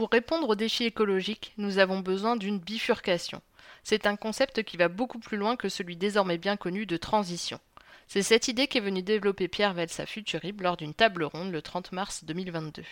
[0.00, 3.42] Pour répondre aux défis écologiques, nous avons besoin d'une bifurcation.
[3.84, 7.60] C'est un concept qui va beaucoup plus loin que celui désormais bien connu de transition.
[8.08, 11.60] C'est cette idée qu'est venue développer Pierre Vels à Futurib lors d'une table ronde le
[11.60, 12.82] 30 mars 2022.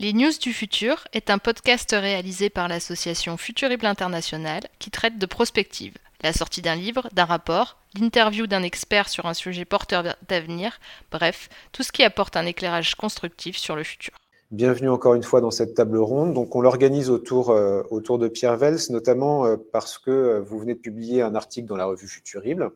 [0.00, 5.26] Les News du Futur est un podcast réalisé par l'association Futurible International qui traite de
[5.26, 5.94] prospective,
[6.24, 10.80] la sortie d'un livre, d'un rapport, l'interview d'un expert sur un sujet porteur d'avenir,
[11.12, 14.14] bref, tout ce qui apporte un éclairage constructif sur le futur.
[14.50, 16.32] Bienvenue encore une fois dans cette table ronde.
[16.32, 20.58] Donc, on l'organise autour, euh, autour de Pierre Vels, notamment euh, parce que euh, vous
[20.58, 22.70] venez de publier un article dans la revue Futurible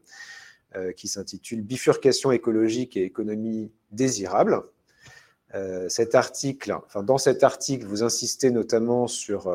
[0.97, 4.63] qui s'intitule Bifurcation écologique et économie désirable.
[5.89, 9.51] Cet article, enfin, dans cet article, vous insistez notamment sur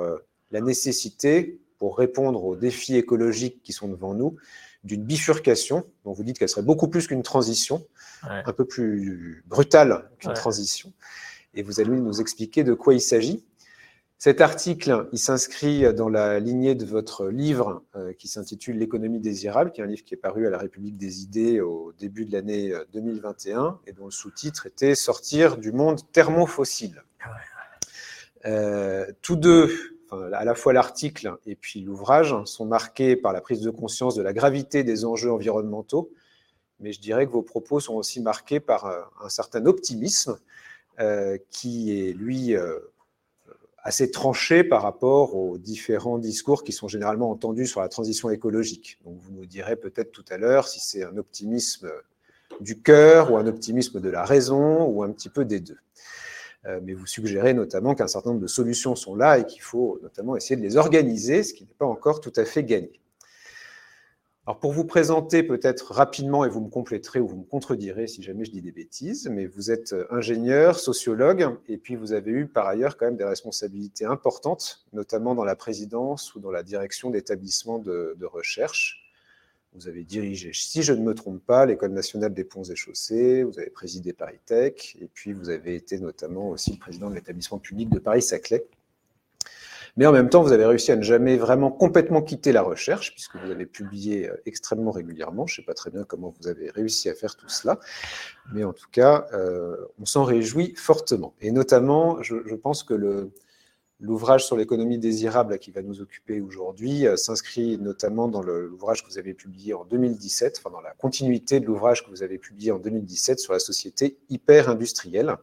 [0.50, 4.38] la nécessité, pour répondre aux défis écologiques qui sont devant nous,
[4.86, 7.86] d'une bifurcation, dont vous dites qu'elle serait beaucoup plus qu'une transition,
[8.22, 10.94] un peu plus brutale qu'une transition.
[11.54, 13.44] Et vous allez nous expliquer de quoi il s'agit.
[14.18, 19.74] Cet article, il s'inscrit dans la lignée de votre livre euh, qui s'intitule L'économie désirable,
[19.74, 22.32] qui est un livre qui est paru à la République des idées au début de
[22.32, 27.04] l'année 2021 euh, et dont le sous-titre était Sortir du monde thermofossile.
[28.46, 29.93] Euh, tous deux,
[30.34, 34.22] à la fois l'article et puis l'ouvrage, sont marqués par la prise de conscience de
[34.22, 36.12] la gravité des enjeux environnementaux,
[36.80, 38.86] mais je dirais que vos propos sont aussi marqués par
[39.22, 40.38] un certain optimisme
[41.50, 42.56] qui est, lui,
[43.84, 48.98] assez tranché par rapport aux différents discours qui sont généralement entendus sur la transition écologique.
[49.04, 51.92] Donc vous nous direz peut-être tout à l'heure si c'est un optimisme
[52.62, 55.78] du cœur ou un optimisme de la raison ou un petit peu des deux.
[56.66, 60.00] Euh, mais vous suggérez notamment qu'un certain nombre de solutions sont là et qu'il faut
[60.02, 63.02] notamment essayer de les organiser, ce qui n'est pas encore tout à fait gagné.
[64.46, 68.22] Alors pour vous présenter peut-être rapidement, et vous me compléterez ou vous me contredirez si
[68.22, 72.32] jamais je dis des bêtises, mais vous êtes euh, ingénieur, sociologue, et puis vous avez
[72.32, 76.62] eu par ailleurs quand même des responsabilités importantes, notamment dans la présidence ou dans la
[76.62, 79.03] direction d'établissements de, recherche.
[79.76, 83.44] Vous avez dirigé, si je ne me trompe pas, l'École nationale des ponts et chaussées,
[83.44, 87.16] vous avez présidé Paris Tech, et puis vous avez été notamment aussi le président de
[87.16, 88.66] l'établissement public de Paris-Saclay.
[89.96, 93.12] Mais en même temps, vous avez réussi à ne jamais vraiment complètement quitter la recherche,
[93.12, 95.46] puisque vous avez publié euh, extrêmement régulièrement.
[95.46, 97.80] Je ne sais pas très bien comment vous avez réussi à faire tout cela,
[98.54, 101.36] mais en tout cas, euh, on s'en réjouit fortement.
[101.42, 103.32] Et notamment, je, pense que le,
[104.00, 109.10] L'ouvrage sur l'économie désirable qui va nous occuper aujourd'hui euh, s'inscrit notamment dans l'ouvrage que
[109.10, 112.72] vous avez publié en 2017, enfin dans la continuité de l'ouvrage que vous avez publié
[112.72, 115.38] en 2017 sur la société hyper-industrielle,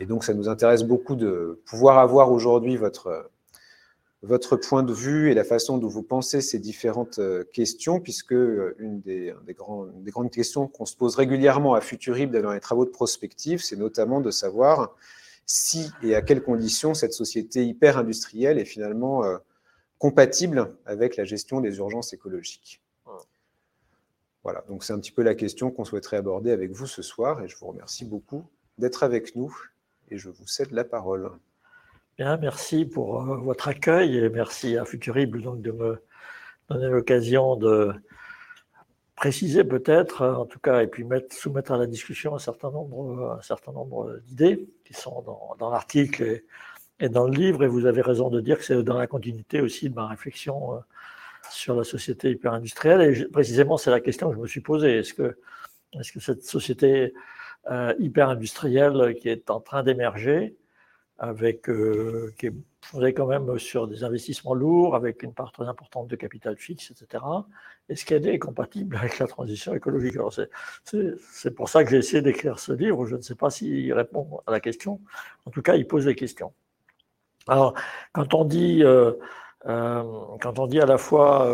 [0.00, 3.30] et donc, ça nous intéresse beaucoup de pouvoir avoir aujourd'hui votre,
[4.22, 8.32] votre point de vue et la façon dont vous pensez ces différentes euh, questions, puisque
[8.32, 9.54] euh, une des, des,
[9.96, 13.76] des grandes questions qu'on se pose régulièrement à Futurib dans les travaux de prospective, c'est
[13.76, 14.94] notamment de savoir
[15.48, 19.38] si et à quelles conditions cette société hyper industrielle est finalement euh,
[19.98, 22.80] compatible avec la gestion des urgences écologiques.
[24.44, 27.42] Voilà, donc c'est un petit peu la question qu'on souhaiterait aborder avec vous ce soir,
[27.42, 28.44] et je vous remercie beaucoup
[28.78, 29.54] d'être avec nous
[30.10, 31.30] et je vous cède la parole.
[32.16, 36.02] Bien, merci pour euh, votre accueil et merci à Futurible donc, de me
[36.68, 37.92] donner l'occasion de
[39.18, 44.20] préciser peut-être, en tout cas, et puis mettre, soumettre à la discussion un certain nombre,
[44.26, 45.22] d'idées qui sont
[45.58, 46.40] dans, l'article
[47.00, 47.64] et, dans le livre.
[47.64, 50.74] Et vous avez raison de dire que c'est dans la continuité aussi de ma réflexion
[50.74, 50.78] euh,
[51.50, 53.00] sur la société hyper-industrielle.
[53.00, 54.98] Et précisément, c'est la question que je me suis posée.
[54.98, 55.36] Est-ce que,
[56.20, 57.12] cette société
[57.70, 60.56] euh, hyper industriel qui est en train d'émerger,
[61.18, 65.66] avec euh, qui est fondé quand même sur des investissements lourds, avec une part très
[65.66, 67.24] importante de capital fixe, etc.
[67.88, 70.16] Est-ce qu'elle est compatible avec la transition écologique
[71.32, 73.06] C'est pour ça que j'ai essayé d'écrire ce livre.
[73.06, 75.00] Je ne sais pas s'il répond à la question.
[75.46, 76.52] En tout cas, il pose des questions.
[77.46, 77.74] Alors,
[78.12, 79.12] quand on dit, euh,
[79.64, 81.50] quand on dit à la fois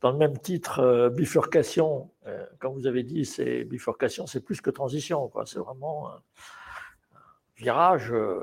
[0.00, 4.60] dans le même titre, euh, bifurcation, euh, comme vous avez dit, c'est bifurcation, c'est plus
[4.60, 6.20] que transition, C'est vraiment un
[7.56, 8.40] virage, euh,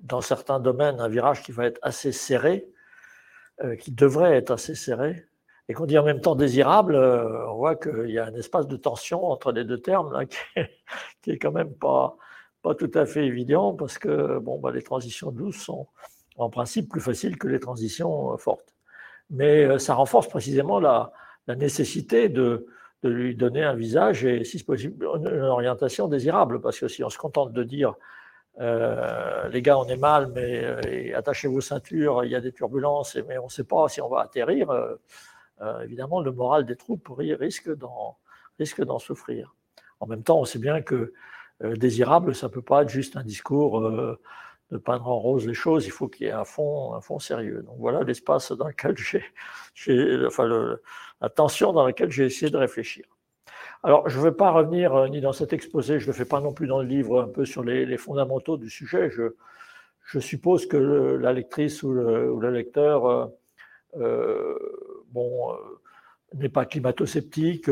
[0.00, 2.68] dans certains domaines, un virage qui va être assez serré,
[3.78, 5.24] qui devrait être assez serré,
[5.72, 8.76] et qu'on dit en même temps désirable, on voit qu'il y a un espace de
[8.76, 10.26] tension entre les deux termes
[11.22, 12.16] qui, est, quand même pas,
[12.78, 15.88] tout à fait évident, parce que bon, bah, les transitions douces sont
[16.36, 18.72] en principe plus faciles que les transitions fortes
[19.32, 21.10] mais euh, ça renforce précisément la,
[21.48, 22.66] nécessité de,
[23.02, 26.60] lui donner un visage et, si possible, une orientation désirable.
[26.60, 27.94] Parce que si on se contente de dire,
[28.60, 32.52] euh, les gars, on est mal, mais euh, attachez vos ceintures, il y a des
[32.52, 34.68] turbulences, mais on ne sait pas si on va atterrir,
[35.82, 39.54] évidemment, le moral des troupes risque d'en souffrir.
[40.00, 41.12] En même temps, on sait bien que
[41.60, 43.80] désirable, ça ne peut pas être juste un discours
[44.72, 47.62] de peindre en rose les choses, il faut qu'il y ait un fond, sérieux.
[47.62, 50.48] Donc voilà l'espace dans lequel j'ai, enfin
[51.20, 53.04] la tension dans laquelle j'ai essayé de réfléchir.
[53.84, 56.40] Alors, je ne vais pas revenir ni dans cet exposé, je ne le fais pas
[56.40, 59.10] non plus dans le livre, un peu sur les, fondamentaux du sujet.
[59.10, 63.26] Je, suppose que la lectrice ou le, lecteur euh,
[63.96, 64.58] euh,
[65.12, 65.56] bon, euh,
[66.34, 67.66] n'est pas climato-sceptique,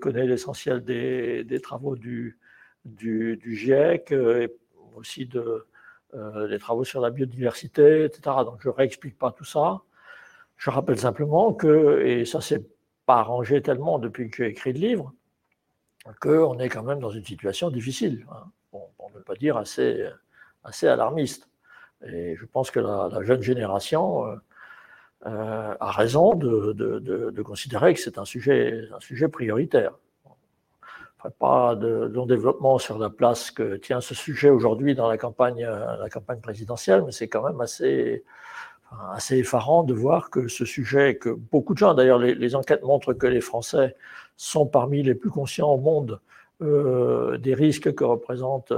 [0.00, 2.38] connaît l'essentiel des, travaux du,
[2.86, 4.54] GIEC et
[4.94, 5.66] aussi de,
[6.48, 8.36] des travaux sur la biodiversité, etc.
[8.44, 9.80] Donc je ne réexplique pas tout ça.
[10.56, 12.64] Je rappelle simplement que, et ça s'est
[13.06, 15.12] pas arrangé tellement depuis que j'ai écrit le livre,
[16.20, 18.44] qu'on est quand même dans une situation difficile, hein.
[18.70, 21.48] pour ne pas dire assez alarmiste.
[22.06, 24.24] Et je pense que la, jeune génération
[25.26, 29.92] euh, euh, a raison de, considérer que c'est un sujet, un sujet prioritaire.
[31.38, 35.66] Pas de développement sur la place que tient ce sujet aujourd'hui dans la campagne,
[36.42, 38.22] présidentielle, mais c'est quand même assez,
[39.30, 43.26] effarant de voir que ce sujet, que beaucoup de gens, d'ailleurs les, enquêtes montrent que
[43.26, 43.96] les Français
[44.36, 46.20] sont parmi les plus conscients au monde
[46.60, 48.70] euh, des risques que représente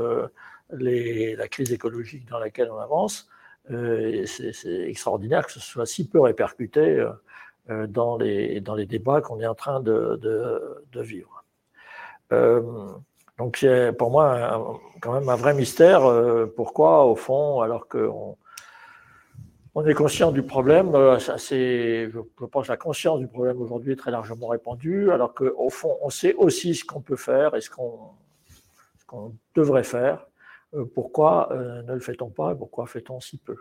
[0.70, 3.28] la crise écologique dans laquelle on avance.
[3.70, 7.10] Euh, c'est extraordinaire que ce soit si peu répercuté euh,
[7.70, 10.20] euh, dans, les, dans les débats qu'on est en train de,
[10.92, 11.44] de, vivre.
[13.38, 16.02] donc c'est pour moi quand même un vrai mystère.
[16.54, 18.36] pourquoi, au fond, alors qu'on
[19.74, 23.96] on est conscient du problème, je, je pense que la conscience du problème aujourd'hui est
[23.96, 27.70] très largement répandue, alors qu'au fond, on sait aussi ce qu'on peut faire et ce
[27.70, 28.14] qu'on
[29.54, 30.26] devrait faire.
[30.76, 33.56] Euh, pourquoi euh, ne le fait-on pas et pourquoi fait-on si peu?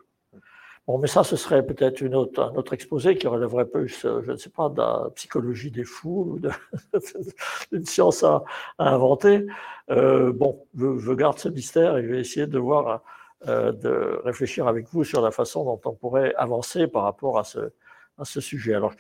[0.88, 4.22] Bon, mais ça, ce serait peut-être une autre, un autre exposé qui relèverait plus, euh,
[4.24, 6.40] je ne sais pas, de la psychologie des fous ou
[7.72, 8.44] d'une science à,
[8.78, 9.48] inventer.
[9.90, 13.02] bon, je, garde ce mystère et je vais essayer de voir,
[13.48, 17.72] de réfléchir avec vous sur la façon dont on pourrait avancer par rapport à ce,
[18.20, 18.76] à ce sujet.
[18.76, 18.94] Alors,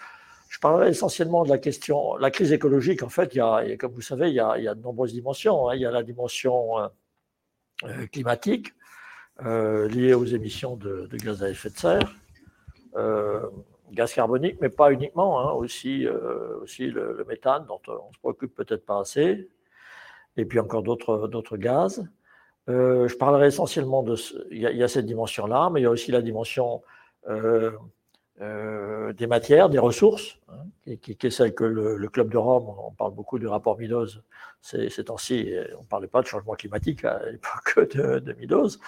[0.49, 3.03] je parlerai essentiellement de la question, la crise écologique.
[3.03, 4.81] En fait, il y a, comme vous savez, il y a, il y a de
[4.81, 5.69] nombreuses dimensions.
[5.69, 5.75] Hein.
[5.75, 6.77] Il y a la dimension
[7.83, 8.73] euh, climatique
[9.45, 12.15] euh, liées aux émissions de, gaz à effet de serre,
[12.95, 13.41] euh,
[13.91, 16.07] gaz carbonique, mais pas uniquement, hein, aussi,
[16.61, 19.49] aussi le, méthane dont on se préoccupe peut-être pas assez,
[20.37, 22.07] et puis encore d'autres gaz.
[22.67, 24.15] je parlerai essentiellement de.
[24.51, 26.81] Il y, a cette dimension-là, mais il y a aussi la dimension
[28.39, 33.13] des matières, des ressources, hein, qui, est celle que le, Club de Rome, on parle
[33.13, 34.19] beaucoup du rapport Midos
[34.61, 38.79] ces, temps-ci, on ne parlait pas de changement climatique à l'époque de, de Midos.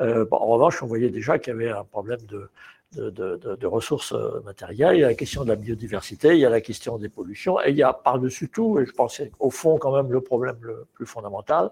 [0.00, 4.96] Euh, en revanche, on voyait déjà qu'il y avait un problème de, ressources euh, matérielles,
[4.96, 7.60] il y a la question de la biodiversité, il y a la question des pollutions,
[7.60, 10.58] et il y a par-dessus tout, et je pense au fond quand même le problème
[10.60, 11.70] le plus fondamental,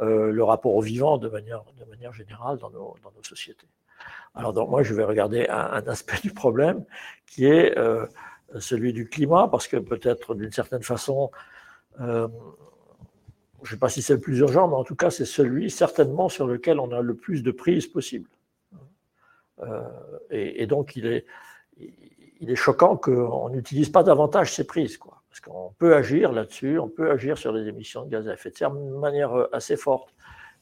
[0.00, 1.62] le rapport au vivant de manière,
[2.12, 3.68] générale dans nos sociétés.
[4.34, 6.84] Alors moi, je vais regarder un, aspect du problème
[7.26, 8.06] qui est euh,
[8.58, 11.30] celui du climat, parce que peut-être d'une certaine façon,
[12.00, 12.28] euh,
[13.62, 15.70] je ne sais pas si c'est le plus urgent, mais en tout cas, c'est celui
[15.70, 18.28] certainement sur lequel on a le plus de prise possible.
[19.62, 19.82] Euh,
[20.30, 21.26] et, donc, il est,
[21.76, 25.22] il est choquant qu'on n'utilise pas davantage ces prises, quoi.
[25.28, 28.50] Parce qu'on peut agir là-dessus, on peut agir sur les émissions de gaz à effet
[28.50, 30.12] de serre de manière assez forte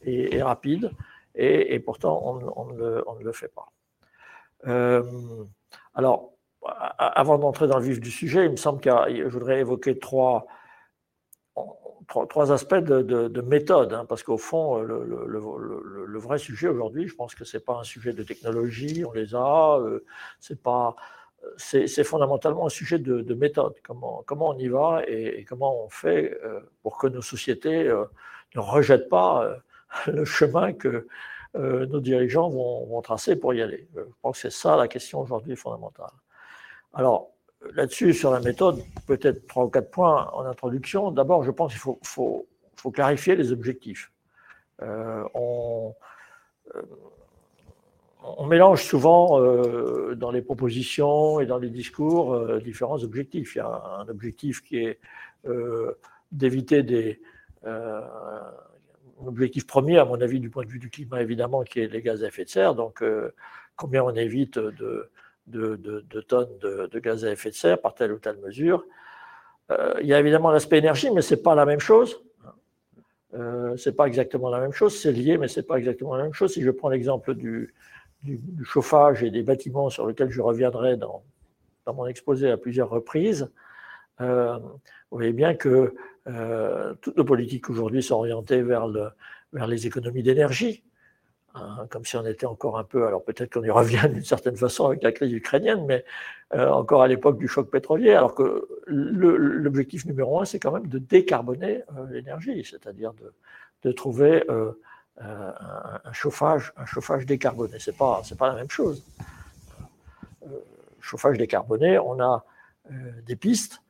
[0.02, 0.90] et rapide
[1.38, 2.20] et, pourtant
[2.56, 3.72] on, ne le, fait pas.
[4.66, 5.02] Euh,
[5.94, 6.32] alors,
[6.64, 10.46] avant d'entrer dans le vif du sujet, il me semble que je voudrais évoquer trois,
[12.50, 17.56] aspects de, méthode, hein, parce qu'au fond, le, vrai sujet aujourd'hui, je pense que ce
[17.56, 20.04] n'est pas un sujet de technologie, on les a, euh,
[20.40, 20.96] c'est pas
[21.56, 26.36] c'est fondamentalement un sujet de, méthode, comment, comment on y va et, comment on fait
[26.44, 27.84] euh, pour que nos sociétés
[28.56, 29.48] ne rejettent pas
[30.06, 31.06] le chemin que
[31.56, 33.88] euh, nos dirigeants vont, tracer pour y aller.
[33.96, 36.10] Je pense que c'est ça la question aujourd'hui fondamentale.
[36.92, 37.30] Alors,
[37.74, 41.10] là-dessus, sur la méthode, peut-être trois ou quatre points en introduction.
[41.10, 42.46] D'abord, je pense qu'il faut,
[42.92, 44.12] clarifier les objectifs.
[44.82, 46.82] Euh, euh,
[48.22, 49.40] on, mélange souvent
[50.14, 53.54] dans les propositions et dans les discours différents objectifs.
[53.54, 55.00] Il y a un objectif qui est
[56.30, 57.20] d'éviter des
[59.26, 62.02] objectif premier, à mon avis, du point de vue du climat, évidemment, qui est les
[62.02, 62.74] gaz à effet de serre.
[62.74, 63.30] Donc, euh,
[63.76, 65.10] combien on évite de,
[66.28, 68.84] tonnes de, gaz à effet de serre par telle ou telle mesure.
[69.70, 72.22] Euh, il y a évidemment l'aspect énergie, mais ce n'est pas la même chose.
[73.34, 74.98] Euh, ce n'est pas exactement la même chose.
[74.98, 76.52] C'est lié, mais ce n'est pas exactement la même chose.
[76.54, 77.74] Si je prends l'exemple du,
[78.64, 81.22] chauffage et des bâtiments sur lesquels je reviendrai dans,
[81.86, 83.48] dans mon exposé à plusieurs reprises,
[84.18, 84.26] vous
[85.12, 85.94] voyez bien que
[87.00, 89.08] toutes nos politiques aujourd'hui sont orientées vers, le,
[89.52, 90.82] vers les économies d'énergie.
[91.54, 94.56] Hein, comme si on était encore un peu, alors peut-être qu'on y revient d'une certaine
[94.56, 96.04] façon avec la crise ukrainienne, mais
[96.54, 100.86] euh, encore à l'époque du choc pétrolier, alors que l'objectif numéro un, c'est quand même
[100.86, 103.12] de décarboner euh, l'énergie, c'est-à-dire
[103.82, 104.72] de, trouver euh,
[105.18, 106.72] un, chauffage,
[107.26, 107.78] décarboné.
[107.98, 109.02] Pas, c'est pas la même chose.
[111.00, 112.44] chauffage décarboné, on a
[113.26, 113.82] des pistes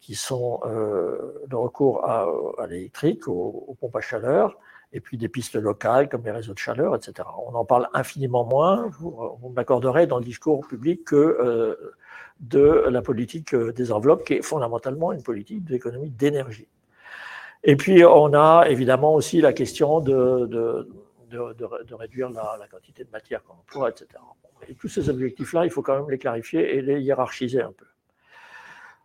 [0.00, 2.26] qui sont le recours à,
[2.68, 4.56] l'électrique, aux pompes à chaleur,
[4.92, 7.28] et puis des pistes locales comme les réseaux de chaleur, etc.
[7.46, 11.94] On en parle infiniment moins, vous, m'accorderez dans le discours public, que euh,
[12.40, 16.68] de la politique euh, des enveloppes, qui est fondamentalement une politique d'économie d'énergie.
[17.64, 20.88] Et puis on a évidemment aussi la question de, de,
[21.30, 24.08] de, réduire la, quantité de matière qu'on emploie, etc.
[24.68, 27.86] Et tous ces objectifs-là, il faut quand même les clarifier et les hiérarchiser un peu.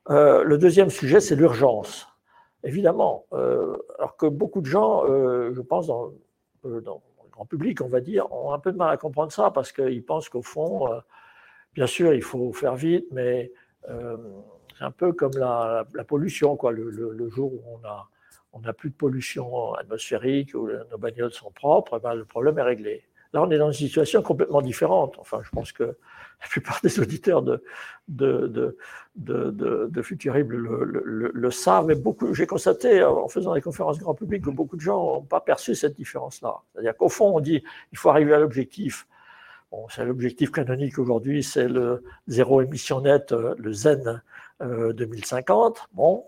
[0.09, 2.07] Euh, le deuxième sujet, c'est l'urgence.
[2.63, 6.11] Évidemment, euh, alors que beaucoup de gens, euh, je pense, dans,
[6.63, 6.83] le
[7.31, 10.03] grand public, on va dire, ont un peu de mal à comprendre ça parce qu'ils
[10.03, 10.89] pensent qu'au fond,
[11.73, 13.51] bien sûr, il faut faire vite, mais
[13.87, 16.71] c'est un peu comme la, pollution, quoi.
[16.71, 18.09] Le, jour où on a,
[18.53, 22.63] on a plus de pollution atmosphérique, où nos bagnoles sont propres, ben, le problème est
[22.63, 23.03] réglé.
[23.33, 25.15] Là, on est dans une situation complètement différente.
[25.17, 25.97] Enfin, je pense que
[26.41, 27.63] la plupart des auditeurs de,
[28.07, 28.77] de, de,
[29.51, 31.95] de, de Futurible le, savent, mais
[32.33, 35.75] j'ai constaté en faisant des conférences grand public que beaucoup de gens n'ont pas perçu
[35.75, 36.55] cette différence-là.
[36.71, 39.07] C'est-à-dire qu'au fond, on dit il faut arriver à l'objectif.
[39.71, 44.21] Bon, c'est l'objectif canonique aujourd'hui, c'est le zéro émission net, le ZEN
[44.59, 45.77] 2050.
[45.77, 46.25] Euh, bon,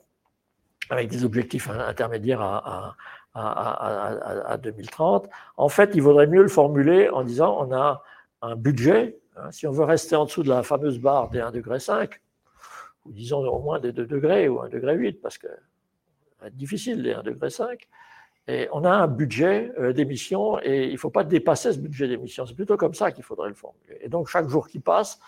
[0.90, 2.96] avec des objectifs intermédiaires à,
[3.34, 5.28] à, à, 2030.
[5.58, 8.04] En fait, il vaudrait mieux le formuler en disant on a
[8.42, 11.52] un budget, hein, si on veut rester en dessous de la fameuse barre des 1,5
[11.52, 11.80] degré,
[13.06, 15.48] ou disons au moins des 2 degrés ou 1,8 degré, parce que
[16.46, 17.78] être difficile les 1,5 degré,
[18.48, 22.10] et on a un budget euh, d'émissions et il ne faut pas dépasser ce budget
[22.10, 22.46] d'émissions.
[22.46, 23.98] C'est plutôt comme ça qu'il faudrait le formuler.
[24.02, 25.20] Et donc, chaque jour qui passe,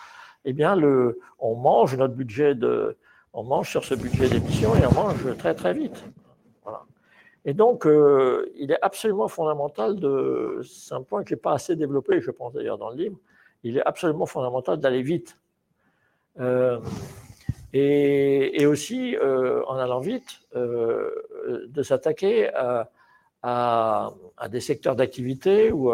[0.44, 2.98] eh bien, le, on mange notre budget de,
[3.32, 6.04] on mange sur ce budget d'émissions et on mange très très vite.
[7.48, 10.60] Et donc, euh, il est absolument fondamental de.
[10.64, 13.16] C'est un point qui n'est pas assez développé, je pense d'ailleurs dans le livre.
[13.66, 15.38] Il est absolument fondamental d'aller vite.
[16.38, 16.78] Euh,
[17.72, 22.88] et, aussi, euh, en allant vite, de s'attaquer à,
[23.42, 25.92] à, des secteurs d'activité ou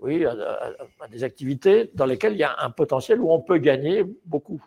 [0.00, 4.04] oui, à, des activités dans lesquelles il y a un potentiel où on peut gagner
[4.26, 4.62] beaucoup.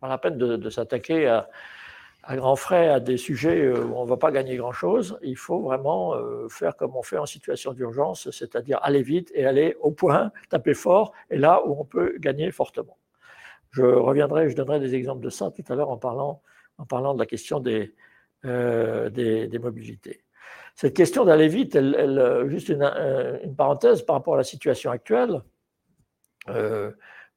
[0.00, 1.48] Pas la peine de s'attaquer à
[2.28, 5.18] à grands frais à des sujets euh, où on ne va pas gagner grand-chose.
[5.22, 9.46] Il faut vraiment euh, faire comme on fait en situation d'urgence, c'est-à-dire aller vite et
[9.46, 12.98] aller au point, taper fort, et là où on peut gagner fortement.
[13.70, 16.42] Je reviendrai, je donnerai des exemples de ça tout à l'heure en parlant,
[16.76, 17.94] en parlant de la question des,
[18.44, 20.22] euh, des, mobilités.
[20.74, 21.78] Cette question d'aller vite,
[22.46, 22.82] juste une,
[23.42, 25.40] une, parenthèse par rapport à la situation actuelle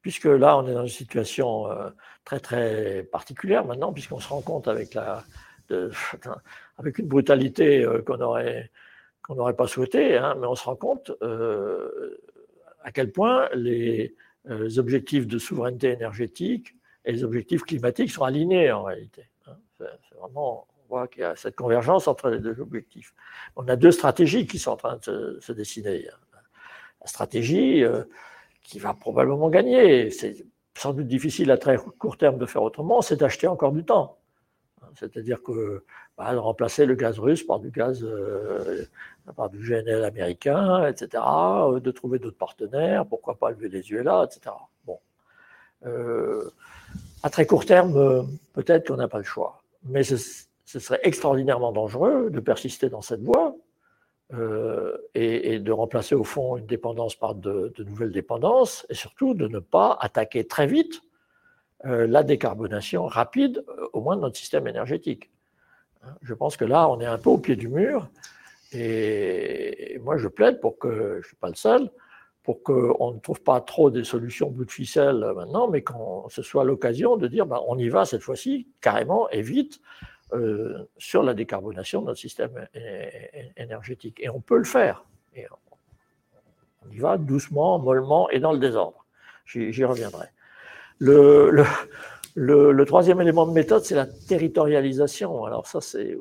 [0.02, 1.88] puisque là, on est dans une situation euh,
[2.24, 5.24] très, très particulière maintenant, puisqu'on se rend compte avec, la,
[6.76, 8.70] avec une brutalité euh, qu'on n'aurait
[9.22, 12.20] qu'on pas souhaité, hein, mais on se rend compte euh,
[12.82, 14.14] à quel point les,
[14.76, 19.28] objectifs de souveraineté énergétique et les objectifs climatiques sont alignés en réalité.
[19.46, 19.54] Hein.
[19.78, 23.14] C'est vraiment, on voit qu'il y a cette convergence entre les deux objectifs.
[23.54, 26.08] On a deux stratégies qui sont en train de se, se dessiner.
[27.00, 27.84] La stratégie
[28.62, 30.10] qui va probablement gagner.
[30.10, 30.44] C'est
[30.76, 34.18] sans doute difficile à très court terme de faire autrement, c'est d'acheter encore du temps.
[34.94, 35.84] C'est-à-dire que
[36.18, 38.84] bah, de remplacer le gaz russe par du gaz, euh,
[39.36, 44.54] par du GNL américain, etc., euh, de trouver d'autres partenaires, pourquoi pas le Venezuela, etc.
[44.86, 44.98] Bon.
[45.86, 46.50] Euh,
[47.22, 49.62] à très court terme, peut-être qu'on n'a pas le choix.
[49.84, 50.16] Mais ce,
[50.66, 53.54] serait extraordinairement dangereux de persister dans cette voie,
[54.34, 59.46] euh, et, de remplacer au fond une dépendance par de, nouvelles dépendances, et surtout de
[59.46, 61.02] ne pas attaquer très vite
[61.84, 65.30] euh, la décarbonation rapide, euh, au moins de notre système énergétique.
[66.22, 68.08] Je pense que là, on est un peu au pied du mur,
[68.72, 71.90] et, moi je plaide pour que, je ne suis pas le seul,
[72.42, 76.40] pour qu'on ne trouve pas trop des solutions bout de ficelle maintenant, mais qu'on ce
[76.40, 79.80] soit l'occasion de dire ben, on y va cette fois-ci, carrément et vite,
[80.34, 82.66] euh, sur la décarbonation de notre système
[83.56, 84.18] énergétique.
[84.20, 85.04] Et on peut le faire.
[85.34, 85.46] Et
[86.86, 89.04] on y va doucement, mollement et dans le désordre.
[89.44, 90.26] J'y reviendrai.
[90.98, 91.64] Le,
[92.34, 95.44] le, troisième élément de méthode, c'est la territorialisation.
[95.44, 96.16] Alors ça, c'est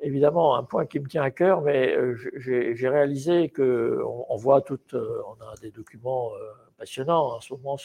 [0.00, 4.62] évidemment un point qui me tient à cœur, mais euh, j'ai réalisé qu'on on voit
[4.62, 6.30] tout, euh, on a des documents
[6.76, 7.76] passionnants en ce moment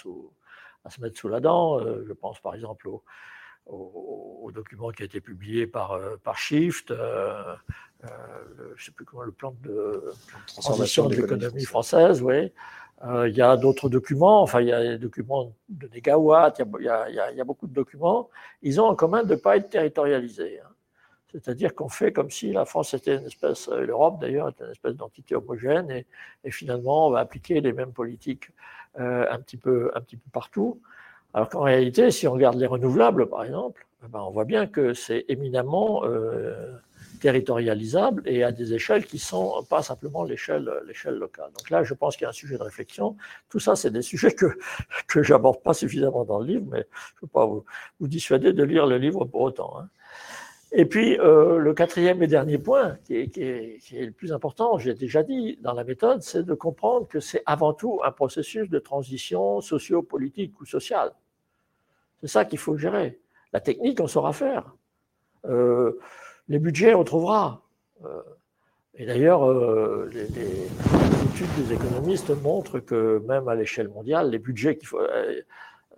[0.86, 1.80] à se mettre sous la dent.
[1.80, 3.04] Je pense par exemple au,
[3.66, 9.32] au, document qui a été publié par, par Shift, je ne sais plus comment, le
[9.32, 10.12] plan de
[10.46, 12.52] transformation de l'économie française, oui.
[13.04, 16.88] il y a d'autres documents, enfin, il y a des documents de négawatts, il y
[16.88, 18.30] a, il y a, beaucoup de documents.
[18.62, 20.60] Ils ont en commun de ne pas être territorialisés.
[20.60, 20.74] Hein.
[21.34, 24.72] C'est-à-dire qu'on fait comme si la France était une espèce, euh, l'Europe d'ailleurs était une
[24.72, 28.52] espèce d'entité homogène, et, finalement on va appliquer les mêmes politiques
[29.00, 30.80] euh, un, petit peu, un petit peu partout.
[31.34, 34.68] Alors qu'en réalité, si on regarde les renouvelables, par exemple, eh ben on voit bien
[34.68, 36.74] que c'est éminemment euh,
[37.22, 40.70] territorialisable et à des échelles qui sont pas simplement l'échelle
[41.08, 41.50] locale.
[41.58, 43.16] Donc là, je pense qu'il y a un sujet de réflexion.
[43.50, 44.58] Tout ça, c'est des sujets que
[45.08, 46.86] que j'aborde pas suffisamment dans le livre, mais
[47.16, 47.64] je ne veux pas vous,
[48.00, 49.80] vous dissuader de lire le livre pour autant.
[49.80, 49.90] Hein.
[50.76, 55.22] Et puis, euh, le quatrième et dernier point, qui est, le plus important, j'ai déjà
[55.22, 59.62] dit dans la méthode, c'est de comprendre que c'est avant tout un processus de transition
[59.62, 61.12] socio-politique ou sociale.
[62.24, 63.20] C'est ça qu'il faut gérer.
[63.52, 64.74] La technique, on saura faire.
[65.46, 66.00] Euh,
[66.48, 67.62] les budgets, on trouvera.
[68.06, 68.22] Euh,
[68.96, 69.52] et d'ailleurs,
[70.06, 70.68] les, les,
[71.32, 75.02] études des économistes montrent que même à l'échelle mondiale, les budgets qu'il faut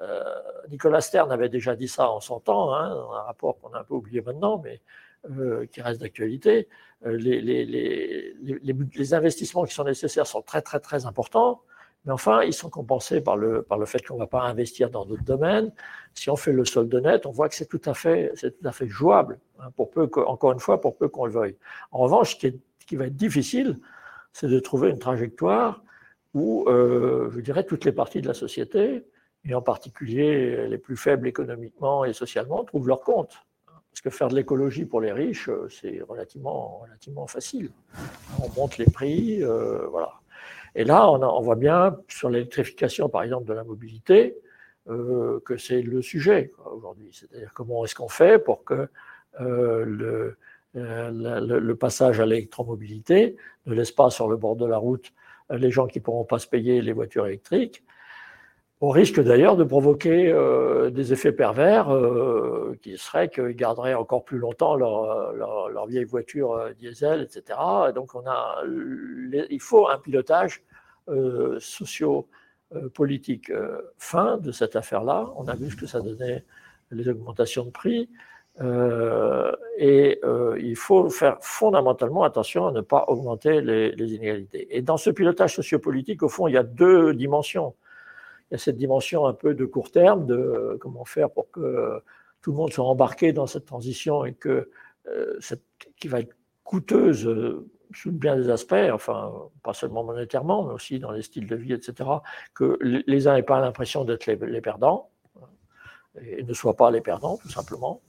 [0.01, 0.23] euh,
[0.69, 3.79] Nicolas Stern avait déjà dit ça en son temps, hein, dans un rapport qu'on a
[3.79, 4.81] un peu oublié maintenant, mais
[5.29, 6.67] euh, qui reste d'actualité.
[7.05, 11.61] Euh, les, investissements qui sont nécessaires sont très, très, très importants,
[12.05, 14.89] mais enfin, ils sont compensés par le, par le fait qu'on ne va pas investir
[14.89, 15.71] dans d'autres domaines.
[16.13, 18.67] Si on fait le solde net, on voit que c'est tout à fait, c'est tout
[18.67, 21.57] à fait jouable, hein, pour peu encore une fois, pour peu qu'on le veuille.
[21.91, 22.47] En revanche, ce
[22.85, 23.79] qui, va être difficile,
[24.33, 25.83] c'est de trouver une trajectoire
[26.33, 29.05] où, je dirais, toutes les parties de la société,
[29.45, 33.45] et en particulier les plus faibles économiquement et socialement, trouvent leur compte.
[33.95, 37.71] Parce que faire de l'écologie pour les riches, euh, c'est relativement, relativement facile.
[38.43, 40.15] On monte les prix, euh, voilà.
[40.75, 44.35] Et là, on, voit bien sur l'électrification, par exemple, de la mobilité,
[44.89, 47.09] euh, que c'est le sujet aujourd'hui.
[47.11, 48.87] C'est-à-dire comment est-ce qu'on fait pour que
[49.39, 50.37] le,
[50.73, 55.13] le, passage à l'électromobilité ne laisse pas sur le bord de la route
[55.49, 57.83] les gens qui ne pourront pas se payer les voitures électriques,
[58.85, 64.23] au risque d'ailleurs de provoquer euh, des effets pervers euh, qui seraient qu'ils garderaient encore
[64.23, 67.57] plus longtemps leur, vieille voiture euh, diesel, etc.
[67.95, 68.61] donc on a,
[69.49, 70.63] il faut un pilotage
[71.59, 73.51] socio-politique
[73.97, 75.31] fin de cette affaire-là.
[75.35, 76.43] On a vu ce que ça donnait
[76.91, 78.09] les augmentations de prix.
[79.77, 80.19] et
[80.59, 84.67] il faut faire fondamentalement attention à ne pas augmenter les inégalités.
[84.75, 87.75] Et dans ce pilotage sociopolitique, au fond, il y a deux dimensions
[88.49, 91.49] il y a cette dimension un peu de court terme, de euh, comment faire pour
[91.49, 92.01] que
[92.41, 94.69] tout le monde soit embarqué dans cette transition et que
[95.07, 95.63] euh, cette,
[95.99, 99.31] qui va être coûteuse euh, sous bien des aspects, enfin,
[99.63, 102.09] pas seulement monétairement, mais aussi dans les styles de vie, etc.,
[102.53, 105.09] que les uns n'aient pas l'impression d'être les, perdants,
[106.19, 108.01] et ne soient pas les perdants, tout simplement.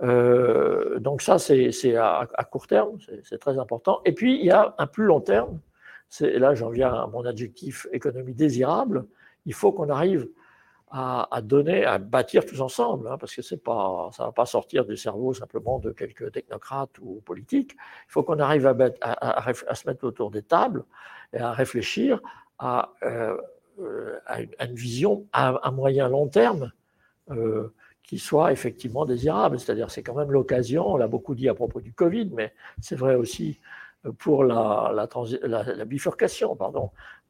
[0.00, 4.00] donc ça, c'est à, à, court terme, c'est très important.
[4.06, 5.60] Et puis, il y a un plus long terme,
[6.20, 9.06] là j'en viens à mon adjectif économie désirable,
[9.46, 10.28] il faut qu'on arrive
[10.94, 14.44] à, donner, à bâtir tous ensemble, hein, parce que c'est pas, ça ne va pas
[14.44, 17.72] sortir du cerveau simplement de quelques technocrates ou politiques.
[17.72, 20.84] Il faut qu'on arrive à, se mettre autour des tables
[21.32, 22.20] et à réfléchir
[22.58, 23.38] à, euh,
[23.78, 26.72] une, vision à, moyen long terme
[27.30, 29.58] euh, qui soit effectivement désirable.
[29.58, 32.52] C'est-à-dire, c'est quand même l'occasion, on l'a beaucoup dit à propos du Covid, mais
[32.82, 33.60] c'est vrai aussi
[34.18, 35.08] pour la,
[35.86, 36.58] bifurcation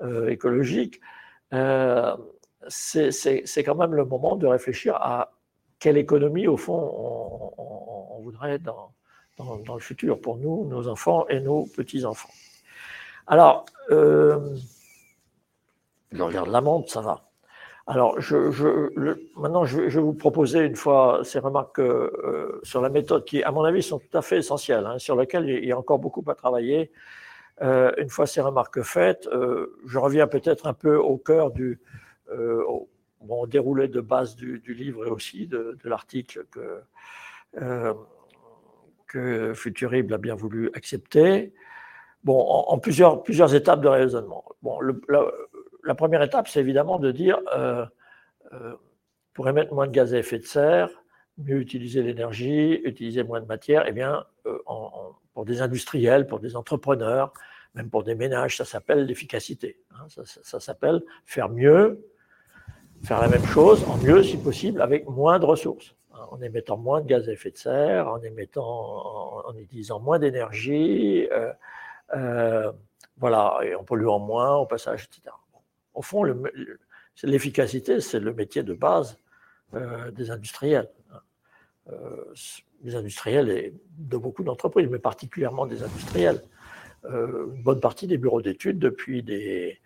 [0.01, 1.01] euh, écologique.
[1.53, 2.17] Euh,
[2.69, 5.33] c'est quand même le moment de réfléchir à
[5.79, 8.93] quelle économie, au fond, on, voudrait dans,
[9.39, 12.31] le futur pour nous, nos enfants et nos petits-enfants.
[13.27, 14.57] Alors, euh,
[16.13, 17.25] je regarde la montre, ça va.
[17.89, 18.17] Alors,
[19.37, 23.51] maintenant, je, vais vous proposer une fois ces remarques euh, sur la méthode qui, à
[23.51, 26.25] mon avis, sont tout à fait essentielles, hein, sur lesquelles il y a encore beaucoup
[26.29, 26.93] à travailler.
[27.61, 31.81] Euh, une fois ces remarques faites, euh, je reviens peut-être un peu au cœur du
[32.31, 32.65] euh,
[33.21, 36.83] bon, déroulé de base du, livre et aussi de, l'article que,
[39.07, 41.53] que Futurible a bien voulu accepter.
[42.25, 44.45] Bon, en, plusieurs, plusieurs étapes de raisonnement.
[44.63, 44.79] Bon,
[45.85, 47.39] la, première étape, c'est évidemment de dire
[49.35, 51.02] pour émettre moins de gaz à effet de serre,
[51.39, 54.25] mieux utiliser l'énergie, utiliser moins de matière, eh bien,
[55.35, 57.33] pour des industriels, pour des entrepreneurs,
[57.75, 59.79] même pour des ménages, ça s'appelle l'efficacité.
[59.95, 60.07] Hein.
[60.25, 62.07] ça, s'appelle faire mieux,
[63.03, 65.95] faire la même chose, en mieux si possible, avec moins de ressources.
[66.15, 66.27] Hein.
[66.31, 71.27] en émettant moins de gaz à effet de serre, en, émettant, en, utilisant moins d'énergie,
[71.33, 71.53] euh,
[72.15, 72.71] euh,
[73.17, 75.35] voilà, en polluant moins au passage, etc.
[75.95, 76.25] Au fond,
[77.23, 79.22] l'efficacité, c'est le métier de base euh,
[80.13, 80.89] des industriels.
[81.13, 81.21] Hein.
[82.83, 86.43] des industriels et de beaucoup d'entreprises, mais particulièrement des industriels.
[87.05, 89.81] une bonne partie des bureaux d'études depuis des,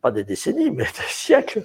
[0.00, 1.64] pas des décennies, mais des siècles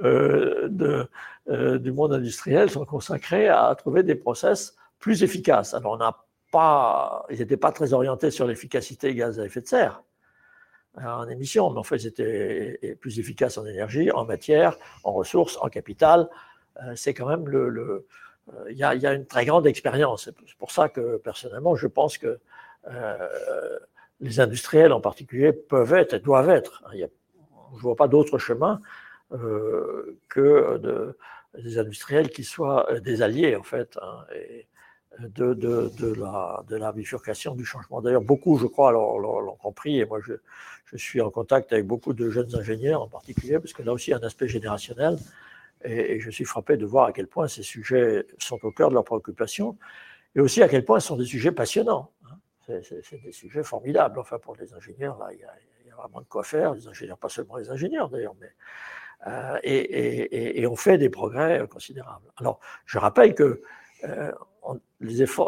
[0.00, 5.74] du monde industriel sont consacrés à trouver des process plus efficaces.
[5.74, 6.16] Alors on n'a
[6.52, 10.02] pas, ils n'étaient pas très orientés sur l'efficacité gaz à effet de serre
[10.96, 15.58] en émissions, mais en fait, ils étaient plus efficaces en énergie, en matière, en ressources,
[15.60, 16.28] en capital.
[16.82, 18.06] Euh, c'est quand même le.
[18.54, 20.24] Euh, il y, a, une très grande expérience.
[20.24, 22.40] C'est pour ça que, personnellement, je pense que
[22.88, 23.78] euh,
[24.20, 26.82] les industriels en particulier peuvent être et doivent être.
[26.92, 28.80] je ne vois pas d'autre chemin
[29.30, 31.16] que de,
[31.56, 33.96] des industriels qui soient des alliés, en fait.
[34.02, 34.66] Hein, et,
[35.18, 38.00] de, de, de, la, de la bifurcation du changement.
[38.00, 40.34] D'ailleurs, beaucoup, je crois, l'ont compris, et moi, je,
[40.86, 44.10] je, suis en contact avec beaucoup de jeunes ingénieurs en particulier, parce que là aussi,
[44.10, 45.18] il y a un aspect générationnel,
[45.84, 48.94] et, je suis frappé de voir à quel point ces sujets sont au cœur de
[48.94, 49.76] leurs préoccupations,
[50.34, 52.10] et aussi à quel point ce sont des sujets passionnants.
[52.26, 52.36] Hein.
[52.82, 54.18] C'est des sujets formidables.
[54.18, 56.74] Enfin, pour les ingénieurs, il y, a, vraiment de quoi faire.
[56.74, 58.34] Les ingénieurs, pas seulement les ingénieurs d'ailleurs,
[59.26, 62.26] euh, et, on fait des progrès considérables.
[62.36, 63.60] Alors, je rappelle que
[64.04, 64.32] euh,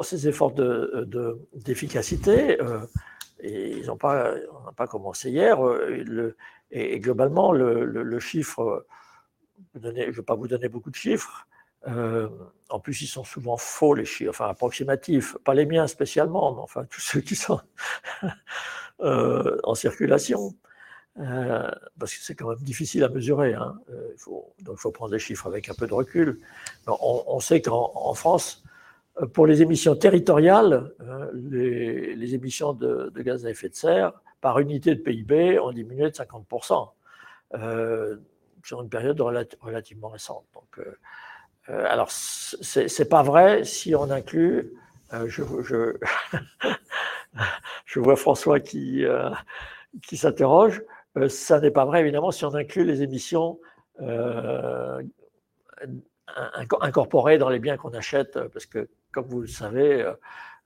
[0.02, 0.52] ces efforts
[1.54, 2.80] d'efficacité, de, euh,
[3.42, 5.64] ils n'ont pas, on n'a pas commencé hier.
[5.64, 6.34] Euh,
[6.70, 8.86] et, globalement, le, le, chiffre,
[9.74, 11.46] je ne vais pas vous donner beaucoup de chiffres.
[11.88, 12.28] Euh,
[12.68, 16.60] en plus, ils sont souvent faux, les chiffres, enfin approximatifs, pas les miens spécialement, mais
[16.60, 17.60] enfin tous ceux qui sont
[19.00, 20.54] en circulation.
[21.16, 23.54] parce que c'est quand même difficile à mesurer.
[23.54, 23.78] Hein.
[24.60, 26.40] donc il faut prendre les chiffres avec un peu de recul.
[26.86, 28.62] On, sait qu'en France,
[29.20, 34.58] euh, pour les émissions territoriales, euh, les, émissions de, gaz à effet de serre par
[34.58, 36.88] unité de PIB ont diminué de 50%
[37.54, 38.16] euh,
[38.64, 40.44] sur une période relativement récente.
[40.54, 44.72] Donc, euh, alors, c'est pas vrai si on inclut.
[45.26, 45.42] je,
[47.86, 49.04] je, vois François qui,
[50.06, 50.82] qui s'interroge.
[51.28, 53.60] ça n'est pas vrai, évidemment, si on inclut les émissions
[56.80, 60.14] incorporées dans les biens qu'on achète, parce que comme vous le savez, euh,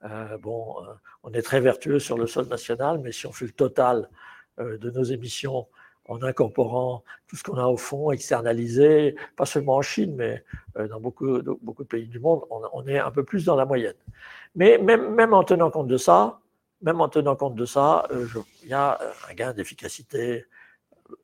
[0.05, 0.93] euh, bon, euh,
[1.25, 4.09] on est très vertueux sur le sol national, mais si on fait le total
[4.59, 5.69] de nos émissions
[6.09, 10.45] en incorporant tout ce qu'on a au fond, externalisé, pas seulement en Chine, mais
[10.89, 13.97] dans beaucoup, de, pays du monde, on, est un peu plus dans la moyenne.
[14.55, 16.39] Mais même, en tenant compte de ça,
[16.83, 18.07] même en tenant compte de ça,
[18.63, 20.45] il y a un gain d'efficacité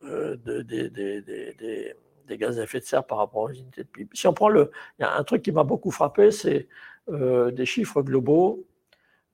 [0.03, 4.11] de, des gaz à effet de serre par rapport aux unités de PIB.
[4.15, 6.69] Si on prend le, il y a un truc qui m'a beaucoup frappé, c'est
[7.09, 8.67] euh, des chiffres globaux.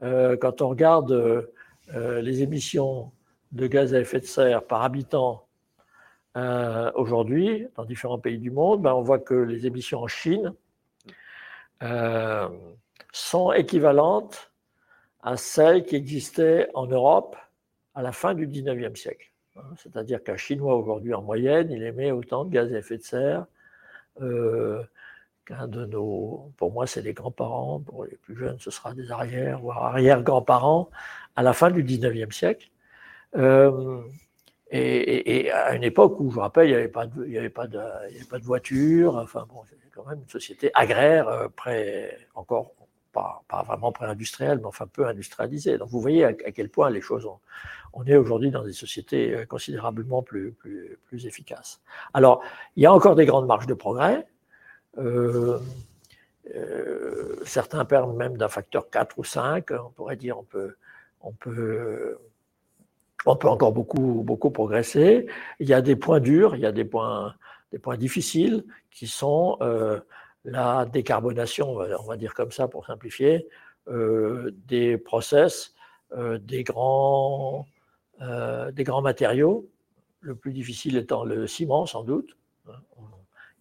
[0.02, 1.12] Euh, quand on regarde
[1.94, 3.12] euh, les émissions
[3.52, 5.46] de gaz à effet de serre par habitant
[6.94, 10.54] aujourd'hui dans différents pays du monde, ben on voit que les émissions en Chine
[13.12, 14.52] sont équivalentes
[15.22, 17.36] à celles qui existaient en Europe
[17.94, 19.32] à la fin du 19e siècle.
[19.76, 23.46] C'est-à-dire qu'un Chinois aujourd'hui, en moyenne, il émet autant de gaz à effet de serre
[24.20, 24.86] de
[25.86, 29.82] nos, pour moi, c'est les grands-parents, pour les plus jeunes, ce sera des arrières, voire
[29.86, 30.90] arrière-grands-parents,
[31.36, 32.68] à la fin du 19e siècle.
[33.36, 34.02] Euh,
[34.70, 36.76] et, à une époque où, je rappelle, il n'y
[37.38, 42.18] avait, pas de, il voiture, enfin bon, c'était quand même une société agraire, euh, près,
[42.34, 42.72] encore
[43.12, 45.78] pas, vraiment pré-industrielle, mais enfin peu industrialisée.
[45.78, 47.38] Donc vous voyez à, quel point les choses ont,
[47.94, 50.54] on est aujourd'hui dans des sociétés euh, considérablement plus,
[51.12, 51.80] efficaces.
[52.12, 52.42] Alors,
[52.76, 54.26] il y a encore des grandes marges de progrès,
[57.44, 59.70] certains parlent même d'un facteur 4 ou 5.
[59.72, 60.76] On pourrait dire on peut,
[61.20, 62.18] on peut,
[63.26, 65.26] on peut encore beaucoup, beaucoup progresser.
[65.60, 67.34] Il y a des points durs, il y a des points,
[67.72, 70.00] des points difficiles qui sont euh,
[70.44, 73.48] la décarbonation, on va dire comme ça pour simplifier,
[74.66, 75.74] des process,
[76.16, 77.66] des, grands,
[78.20, 79.66] des grands matériaux,
[80.20, 82.36] le plus difficile étant le ciment sans doute.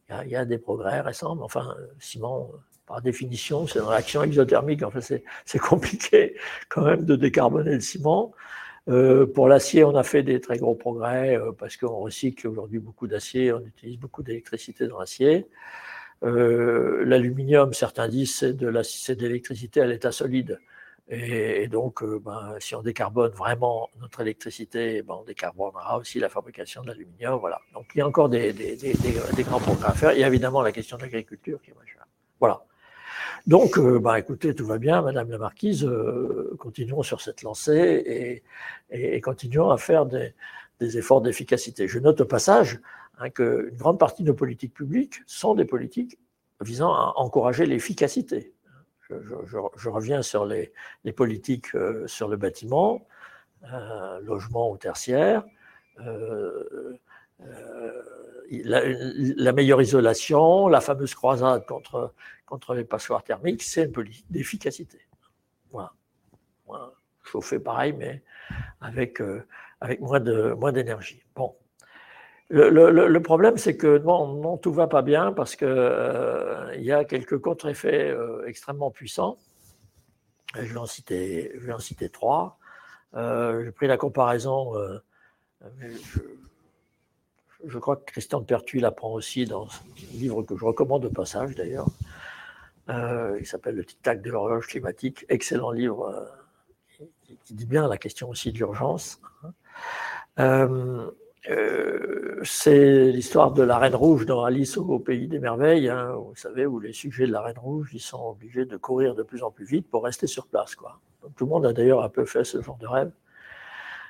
[0.10, 2.50] Il y, a, des progrès récents, mais enfin, ciment,
[2.86, 4.82] par définition, c'est une réaction exothermique.
[4.82, 6.38] Enfin, c'est compliqué
[6.70, 8.32] quand même de décarboner le ciment.
[8.89, 12.80] Euh, pour l'acier, on a fait des très gros progrès euh, parce qu'on recycle aujourd'hui
[12.80, 15.47] beaucoup d'acier, on utilise beaucoup d'électricité dans l'acier.
[16.23, 18.67] Euh, L'aluminium, certains disent, c'est de
[19.28, 20.60] l'électricité à l'état solide.
[21.10, 26.28] Et, donc, euh, ben, si on décarbone vraiment notre électricité, ben, on décarbonera aussi la
[26.28, 27.39] fabrication de l'aluminium.
[27.39, 27.62] Voilà.
[27.73, 30.13] Donc, il y a encore des, des, des, des, grands progrès à faire.
[30.13, 32.06] Il y a évidemment la question de l'agriculture qui est majeure.
[32.41, 32.62] Voilà.
[33.46, 35.86] Donc, euh, ben, écoutez, tout va bien, Madame la Marquise.
[35.86, 38.44] Euh, continuons sur cette lancée
[38.90, 40.34] et, continuons à faire des,
[40.80, 41.88] efforts d'efficacité.
[41.88, 42.80] Je note au passage
[43.20, 46.20] hein, qu'une grande partie de nos politiques publiques sont des politiques
[46.62, 48.54] visant à encourager l'efficacité
[49.10, 50.72] je, reviens sur les,
[51.16, 51.70] politiques
[52.08, 53.08] sur le bâtiment,
[54.22, 55.44] logement ou tertiaire.
[58.50, 62.14] La, meilleure isolation, la fameuse croisade contre,
[62.46, 65.00] contre les passoires thermiques, c'est une politique d'efficacité.
[67.24, 68.24] Chauffer pareil, mais
[68.80, 69.22] avec,
[69.82, 70.22] avec moins
[70.72, 71.22] d'énergie.
[71.36, 71.56] Moins bon.
[72.50, 77.04] Le, problème, c'est que non, non, tout va pas bien parce qu'il euh, y a
[77.04, 79.38] quelques contre-effets euh, extrêmement puissants.
[80.56, 82.58] Je vais en citer, je vais en citer trois.
[83.16, 84.74] Euh, j'ai pris la comparaison.
[87.78, 91.88] Crois que Christian Pertuis l'apprend aussi dans un livre que je recommande au passage d'ailleurs.
[92.90, 95.26] il s'appelle Le tic-tac de l'horloge climatique.
[95.30, 96.28] Excellent livre
[97.46, 99.20] qui, dit bien la question aussi de l'urgence.
[101.50, 106.36] Euh, c'est l'histoire de la Reine Rouge dans Alice au Pays des Merveilles, hein, vous
[106.36, 109.44] savez, où les sujets de la Reine Rouge, ils sont obligés de courir de plus
[109.44, 110.76] en plus vite pour rester sur place.
[110.76, 111.00] Quoi.
[111.36, 113.12] tout le monde a d'ailleurs un peu fait ce genre de rêve.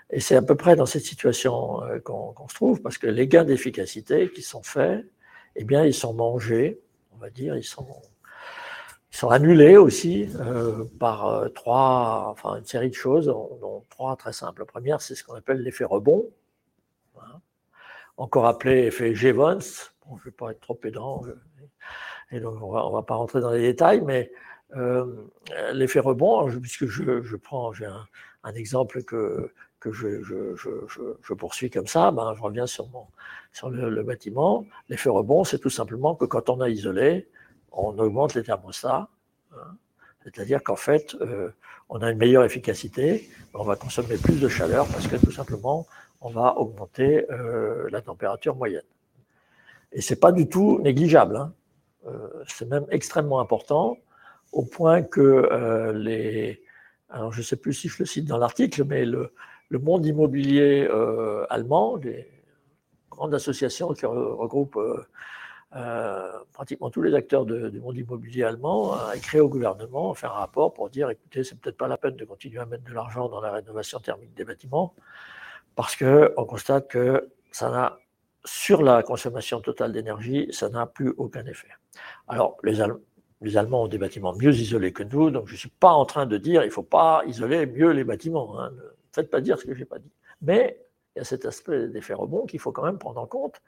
[0.10, 3.28] Et c'est à peu près dans cette situation euh, qu'on se trouve, parce que les
[3.28, 5.06] gains d'efficacité qui sont faits,
[5.56, 6.80] eh bien, ils sont mangés,
[7.14, 7.88] on va dire, ils sont,
[9.30, 14.62] annulés aussi euh, par trois, enfin, une série de choses, dont trois très simples.
[14.62, 16.30] La première, c'est ce qu'on appelle l'effet rebond
[18.18, 19.60] encore appelé effet Jevons.
[19.60, 21.40] je ne vais pas être trop pédant, euh,
[22.32, 24.32] et donc on ne va pas rentrer dans les détails, mais
[24.76, 25.06] euh,
[25.72, 29.52] l'effet rebond, puisque je, prends, j'ai un, exemple que,
[29.92, 33.06] je, poursuis comme ça, ben, je reviens sur, mon,
[33.54, 34.66] sur le, bâtiment.
[34.90, 37.28] L'effet rebond, c'est tout simplement que quand on a isolé,
[37.72, 39.10] on augmente les thermostats.
[39.54, 39.78] Hein.
[40.28, 41.52] C'est-à-dire qu'en fait, euh,
[41.88, 45.88] on a une meilleure efficacité, on va consommer plus de chaleur parce que tout simplement,
[46.20, 48.84] on va augmenter euh, la température moyenne.
[49.94, 51.38] Et ce n'est pas du tout négligeable.
[51.38, 51.54] Hein.
[52.08, 53.98] Euh, c'est même extrêmement important,
[54.52, 56.62] au point que les.
[57.10, 59.32] Alors, je ne sais plus si je le cite dans l'article, mais le,
[59.72, 60.88] monde immobilier
[61.50, 62.28] allemand, des
[63.10, 64.80] grandes associations qui regroupent
[66.54, 70.32] pratiquement tous les acteurs du monde immobilier allemand, a écrit au gouvernement, a fait un
[70.32, 73.30] rapport pour dire écoutez, c'est peut-être pas la peine de continuer à mettre de l'argent
[73.30, 74.94] dans la rénovation thermique des bâtiments
[75.78, 78.00] parce qu'on constate que ça n'a,
[78.44, 81.70] sur la consommation totale d'énergie, ça n'a plus aucun effet.
[82.28, 82.82] Alors, les,
[83.56, 86.26] Allemands ont des bâtiments mieux isolés que nous, donc je ne suis pas en train
[86.26, 88.60] de dire qu'il ne faut pas isoler mieux les bâtiments.
[88.60, 88.72] Hein.
[89.22, 90.12] Faites pas dire ce que je n'ai pas dit.
[90.42, 90.80] Mais
[91.16, 93.62] il y a cet aspect d'effet rebond qu'il faut quand même prendre en compte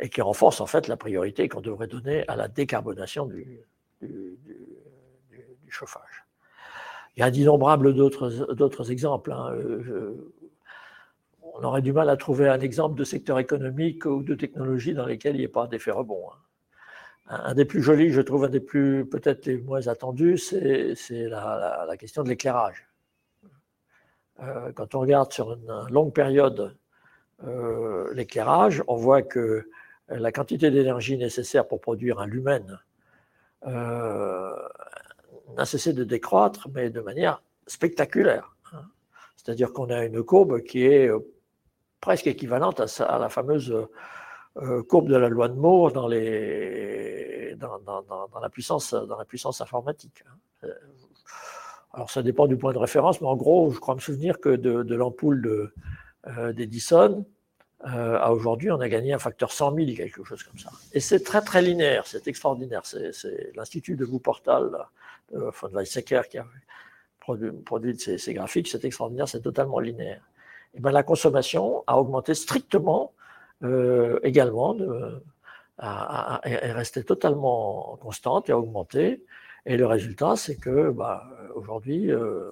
[0.00, 3.60] et qui renforce en fait la priorité qu'on devrait donner à la décarbonation du,
[5.68, 6.24] chauffage.
[7.16, 9.32] Il y a d'innombrables d'autres exemples.
[9.32, 9.54] Hein
[11.54, 15.06] on aurait du mal à trouver un exemple de secteur économique ou de technologie dans
[15.06, 16.22] lesquels il n'y ait pas d'effet rebond.
[16.30, 16.36] Hein.
[17.30, 20.94] Un des plus jolis, je trouve un des plus peut-être les moins attendus, c'est
[21.28, 22.87] la, question de l'éclairage.
[24.40, 26.76] Euh, quand on regarde sur une longue période
[27.44, 29.68] euh, l'éclairage, on voit que
[30.08, 32.78] la quantité d'énergie nécessaire pour produire un lumen
[33.66, 34.54] euh,
[35.56, 38.54] n'a cessé de décroître, mais de manière spectaculaire.
[38.72, 38.82] Hein.
[39.36, 41.10] C'est-à-dire qu'on a une courbe qui est
[42.00, 43.86] presque équivalente à, la fameuse
[44.56, 46.16] euh, courbe de la loi de Moore dans, la,
[48.50, 50.24] puissance, dans la puissance informatique.
[51.94, 54.40] Euh, alors ça dépend du point de référence, mais en gros, je crois me souvenir
[54.40, 55.72] que de, l'ampoule
[56.26, 57.24] euh, d'Edison,
[57.84, 60.70] à aujourd'hui, on a gagné un facteur 100 000, quelque chose comme ça.
[60.92, 62.80] Et c'est très très linéaire, c'est extraordinaire.
[62.84, 64.70] C'est l'Institut de Wuppertal,
[65.32, 66.46] von Weizsäcker, qui a
[67.64, 70.22] produit, ces, graphiques, c'est extraordinaire, c'est totalement linéaire.
[70.74, 73.12] Eh ben, la consommation a augmenté strictement
[73.62, 74.76] euh, également,
[75.80, 79.24] est restée totalement constante et a augmenté.
[79.66, 82.50] Et le résultat, c'est que bah, aujourd'hui, euh,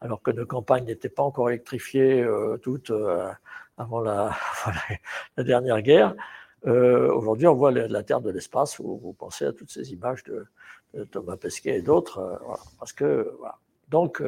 [0.00, 2.92] alors que nos campagnes n'étaient pas encore électrifiées euh, toutes
[3.76, 4.34] avant la,
[5.38, 6.14] dernière guerre,
[6.64, 8.80] aujourd'hui, on voit la, Terre de l'espace.
[8.80, 10.46] Vous, vous, pensez à toutes ces images de,
[11.10, 12.40] Thomas Pesquet et d'autres.
[12.78, 13.30] parce que.
[13.88, 14.20] Donc,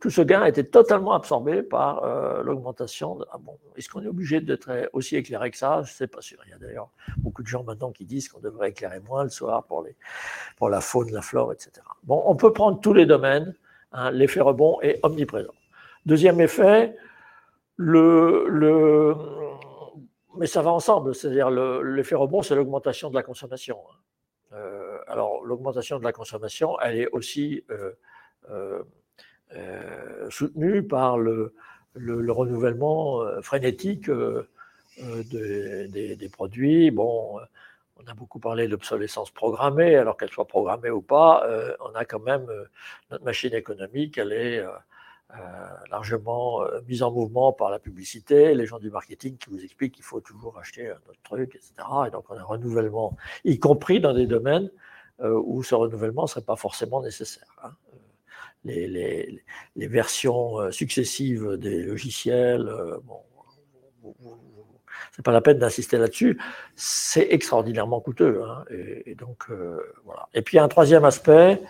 [0.00, 3.18] tout ce gain a été totalement absorbé par euh, l'augmentation.
[3.30, 3.38] Ah
[3.76, 5.82] Est-ce qu'on est obligé d'être aussi éclairé que ça?
[5.82, 6.38] Je ne sais pas sûr.
[6.46, 9.30] Il y a d'ailleurs beaucoup de gens maintenant qui disent qu'on devrait éclairer moins le
[9.30, 9.86] soir pour,
[10.68, 11.72] la faune, la flore, etc.
[12.04, 13.54] Bon, on peut prendre tous les domaines.
[13.92, 15.54] Hein, l'effet rebond est omniprésent.
[16.06, 16.96] Deuxième effet,
[17.78, 17.96] mais
[20.46, 21.14] ça va ensemble.
[21.14, 23.78] C'est-à-dire l'effet rebond, c'est l'augmentation de la consommation.
[23.90, 23.96] Hein.
[24.54, 27.92] Euh, alors, l'augmentation de la consommation, elle est aussi euh,
[30.30, 31.54] soutenu par le,
[31.94, 34.48] le, renouvellement euh, frénétique euh,
[34.98, 36.90] des, produits.
[36.90, 37.40] Bon,
[37.96, 41.46] on a beaucoup parlé d'obsolescence programmée, alors qu'elle soit programmée ou pas,
[41.80, 42.46] on a quand même
[43.10, 44.64] notre machine économique, elle est
[45.90, 50.04] largement mise en mouvement par la publicité, les gens du marketing qui vous expliquent qu'il
[50.04, 51.72] faut toujours acheter un autre truc, etc.
[52.06, 54.70] Et donc on a un renouvellement, y compris dans des domaines
[55.20, 57.46] où ce renouvellement ne serait pas forcément nécessaire.
[58.64, 59.42] Les,
[59.76, 62.66] versions euh, successives des logiciels.
[62.68, 63.20] Euh, bon,
[65.12, 66.38] c'est pas la peine d'insister là-dessus.
[66.74, 68.42] C'est extraordinairement coûteux.
[68.42, 70.28] Hein, et, donc euh, voilà.
[70.34, 71.60] Et puis un troisième aspect.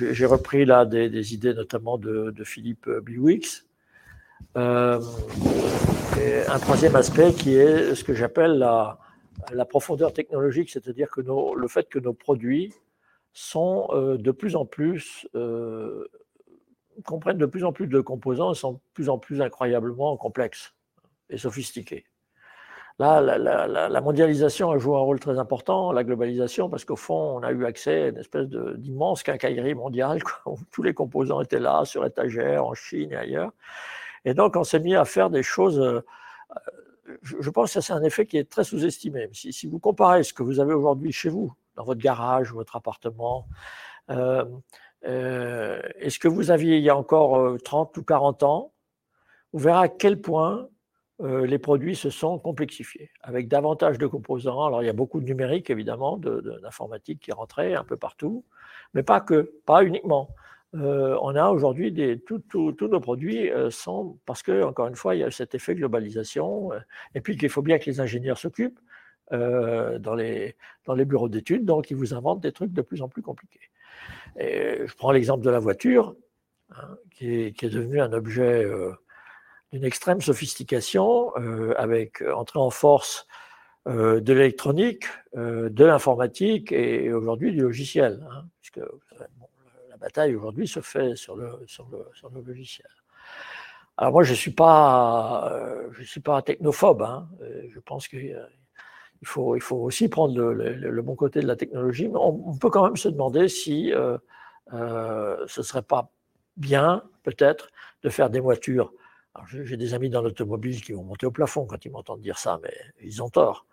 [0.00, 3.66] j'ai repris là des, idées notamment de, Philippe Biwix.
[4.56, 4.98] un
[6.60, 8.98] troisième aspect qui est ce que j'appelle la,
[9.52, 12.74] la, profondeur technologique, c'est-à-dire que le fait que nos produits
[13.38, 16.08] sont euh, de plus en plus, euh,
[17.04, 20.74] comprennent de plus en plus de composants et sont de plus en plus incroyablement complexes
[21.30, 22.04] et sophistiqués.
[22.98, 27.42] Là, la, mondialisation a joué un rôle très important, la globalisation, parce qu'au fond, on
[27.44, 31.84] a eu accès à une espèce d'immense quincaillerie mondiale, où tous les composants étaient là,
[31.84, 33.52] sur étagère, en Chine et ailleurs.
[34.24, 35.78] Et donc, on s'est mis à faire des choses.
[35.78, 36.00] Euh,
[37.22, 39.30] je pense que c'est un effet qui est très sous-estimé.
[39.32, 42.56] Si, si, vous comparez ce que vous avez aujourd'hui chez vous dans votre garage ou
[42.56, 43.46] votre appartement.
[44.10, 44.44] Euh,
[45.06, 48.72] euh, est ce que vous aviez il y a encore 30 euh, ou 40 ans,
[49.52, 50.68] vous verrez à quel point
[51.20, 54.66] les produits se sont complexifiés, avec davantage de composants.
[54.66, 58.44] Alors, il y a beaucoup de numérique, évidemment, d'informatique qui rentré un peu partout,
[58.94, 60.28] mais pas que, pas uniquement.
[60.74, 65.30] on a aujourd'hui tous nos produits sont parce que encore une fois il y a
[65.32, 66.70] cet effet globalisation
[67.16, 68.78] et puis qu'il faut bien que les ingénieurs s'occupent
[69.32, 73.02] euh, dans, les, dans les bureaux d'études, donc ils vous inventent des trucs de plus
[73.02, 73.70] en plus compliqués.
[74.38, 76.16] Et je prends l'exemple de la voiture,
[76.70, 78.92] hein, qui, est, qui, est, devenu un objet euh,
[79.70, 83.26] d'une extrême sophistication, euh, avec entrée en force
[83.86, 88.86] de l'électronique, de l'informatique et aujourd'hui du logiciel, hein, puisque
[89.88, 92.88] la bataille aujourd'hui se fait sur le, sur le, sur logiciel.
[93.96, 95.50] Alors moi, je ne suis, pas,
[96.02, 97.00] suis pas technophobe.
[97.00, 97.28] Hein,
[97.74, 98.46] je pense qu'il y a
[99.22, 102.70] il faut, il faut aussi prendre le, bon côté de la technologie, mais on, peut
[102.70, 104.16] quand même se demander si euh,
[104.72, 106.10] euh, ce ne serait pas
[106.56, 107.68] bien, peut-être,
[108.02, 108.92] de faire des voitures.
[109.50, 112.58] J'ai des amis dans l'automobile qui vont monter au plafond quand ils m'entendent dire ça,
[112.62, 113.66] mais ils ont tort.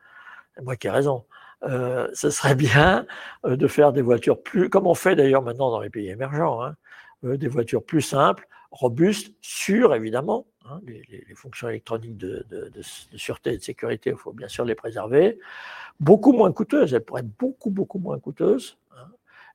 [0.56, 1.26] C'est moi qui ai raison.
[1.64, 3.08] Euh, ce serait bien
[3.44, 6.76] de faire des voitures plus, comme on fait d'ailleurs maintenant dans les pays émergents, hein,
[7.24, 12.46] des voitures plus simples, robustes, sûres évidemment, Hein, les, fonctions électroniques de,
[13.16, 15.40] sûreté et de sécurité, il faut bien sûr les préserver.
[16.00, 18.78] Beaucoup moins coûteuses, elles pourraient être beaucoup, beaucoup moins coûteuses.
[18.98, 19.08] Hein,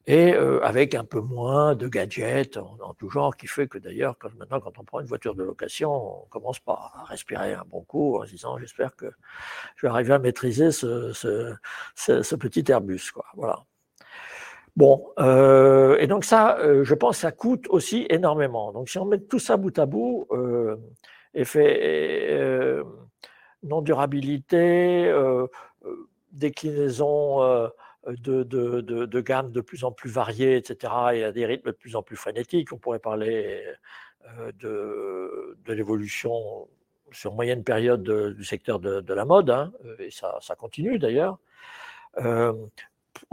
[0.07, 4.17] et euh, avec un peu moins de gadgets en, tout genre, qui fait que d'ailleurs,
[4.39, 7.83] maintenant, quand on prend une voiture de location, on commence pas à respirer un bon
[7.83, 9.07] coup en se disant j'espère que
[9.77, 13.11] je vais arriver à maîtriser ce, ce, petit Airbus.
[13.13, 13.27] Quoi.
[13.35, 13.65] Voilà.
[14.77, 18.73] Bon, euh, et donc ça, euh, je pense, ça coûte aussi énormément.
[18.73, 20.77] Donc si on met tout ça bout à bout, euh,
[21.35, 22.83] effet
[23.63, 25.13] non durabilité,
[26.33, 27.41] déclinaison
[28.07, 31.95] de, de, de, de plus en plus variées, etc., et à des rythmes de plus
[31.97, 32.73] en plus frénétiques.
[32.73, 33.63] On pourrait parler
[34.61, 36.69] de, l'évolution
[37.13, 41.39] sur moyenne période du secteur de, la mode, hein, et ça continue d'ailleurs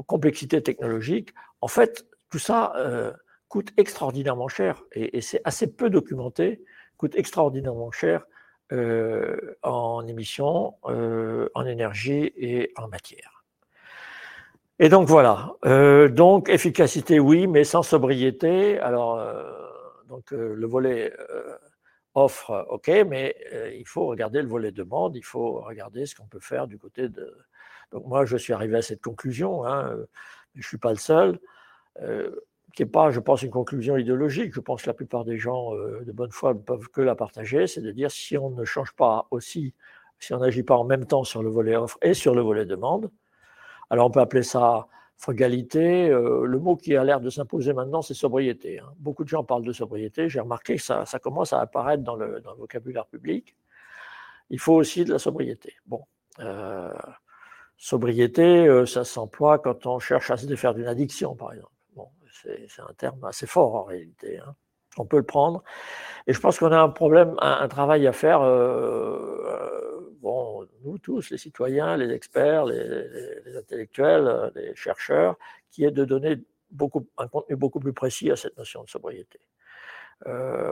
[0.06, 3.12] complexité technologique, en fait, tout ça euh,
[3.48, 6.63] coûte extraordinairement cher et, c'est assez peu documenté,
[6.98, 8.26] coûte extraordinairement cher
[8.74, 13.46] euh, en émissions, euh, en énergie et en matière.
[14.80, 15.56] Et donc voilà,
[16.12, 18.78] donc efficacité oui, mais sans sobriété.
[18.78, 19.20] Alors,
[20.08, 21.12] donc le volet
[22.13, 23.36] offre, ok, mais
[23.76, 27.10] il faut regarder le volet demande, il faut regarder ce qu'on peut faire du côté
[27.10, 27.36] de,
[27.91, 30.06] donc moi, je suis arrivé à cette conclusion, hein, euh,
[30.56, 31.39] je ne suis pas le seul,
[32.02, 32.32] euh,
[32.73, 34.54] qui n'est pas, je pense, une conclusion idéologique.
[34.54, 37.15] Je pense que la plupart des gens euh, de bonne foi ne peuvent que la
[37.15, 39.73] partager, c'est de dire si on ne change pas aussi,
[40.19, 42.65] si on n'agit pas en même temps sur le volet offre et sur le volet
[42.65, 43.10] demande,
[43.90, 46.10] alors on peut appeler ça frugalité.
[46.10, 48.79] le mot qui a l'air de s'imposer maintenant, c'est sobriété.
[48.79, 48.94] Hein.
[48.98, 50.29] Beaucoup de gens parlent de sobriété.
[50.29, 53.56] J'ai remarqué que ça, commence à apparaître dans le, vocabulaire public.
[54.52, 55.73] Il faut aussi de la sobriété.
[55.88, 56.04] Bon.
[57.78, 61.71] Sobriété, euh, ça s'emploie quand on cherche à se défaire d'une addiction, par exemple.
[61.96, 62.10] Bon,
[62.42, 64.40] c'est un terme assez fort en réalité.
[64.40, 64.56] Hein.
[64.98, 65.63] On peut le prendre.
[66.25, 68.42] Et je pense qu'on a un problème, un, travail à faire.
[68.42, 75.36] Euh, euh, bon, nous tous, les citoyens, les experts, les, intellectuels, les chercheurs,
[75.69, 76.38] qui est de donner
[76.71, 79.40] beaucoup, un contenu beaucoup plus précis à cette notion de sobriété.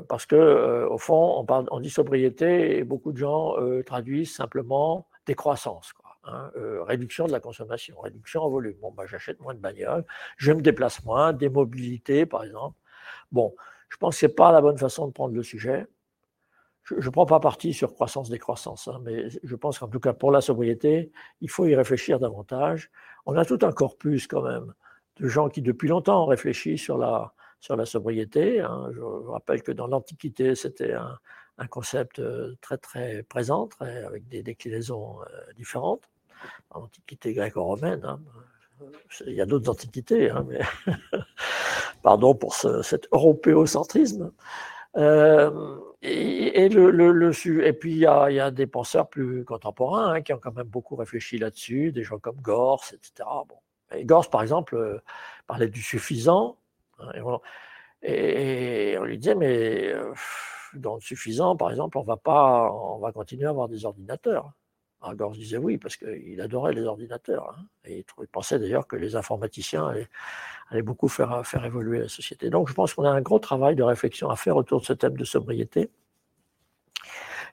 [0.09, 5.07] parce que au fond, on, parle, on dit sobriété et beaucoup de gens traduisent simplement
[5.27, 5.93] décroissance.
[6.27, 6.51] Hein,
[6.87, 8.75] réduction de la consommation, réduction en volume.
[8.81, 10.05] Bon, bah, j'achète moins de bagnoles,
[10.37, 12.77] je me déplace moins, des mobilités par exemple.
[13.31, 13.55] Bon,
[13.89, 15.85] je pense que ce n'est pas la bonne façon de prendre le sujet.
[16.83, 20.31] Je ne prends pas parti sur croissance-décroissance, hein, mais je pense qu'en tout cas pour
[20.31, 21.11] la sobriété,
[21.41, 22.91] il faut y réfléchir davantage.
[23.25, 24.73] On a tout un corpus quand même
[25.17, 28.61] de gens qui depuis longtemps ont réfléchi sur la, sur la sobriété.
[28.61, 28.89] Hein.
[28.93, 31.17] Je rappelle que dans l'Antiquité, c'était un,
[31.57, 36.09] un, concept euh, très très présent, avec des déclinaisons euh, différentes.
[36.71, 38.19] Dans l'Antiquité gréco-romaine, hein.
[39.25, 40.61] il y a d'autres antiquités, hein, mais
[42.03, 44.31] pardon pour cet européocentrisme.
[44.97, 46.69] Euh, et,
[47.79, 51.91] puis il y, a, des penseurs plus contemporains qui ont quand même beaucoup réfléchi là-dessus,
[51.91, 53.27] des gens comme Gors, etc.
[53.47, 53.57] Bon.
[53.93, 55.01] Et Gors, par exemple,
[55.47, 56.57] parlait du suffisant,
[56.99, 57.11] Hein,
[58.01, 60.13] et, on, lui disait, mais euh,
[60.73, 64.51] dans le suffisant, par exemple, on va pas, on va continuer à avoir des ordinateurs.
[65.01, 67.55] Alors disait oui, parce qu'il adorait les ordinateurs.
[67.57, 69.87] Hein, il pensait d'ailleurs que les informaticiens
[70.71, 72.49] allaient, beaucoup faire, évoluer la société.
[72.49, 74.93] Donc je pense qu'on a un gros travail de réflexion à faire autour de ce
[74.93, 75.91] thème de sobriété.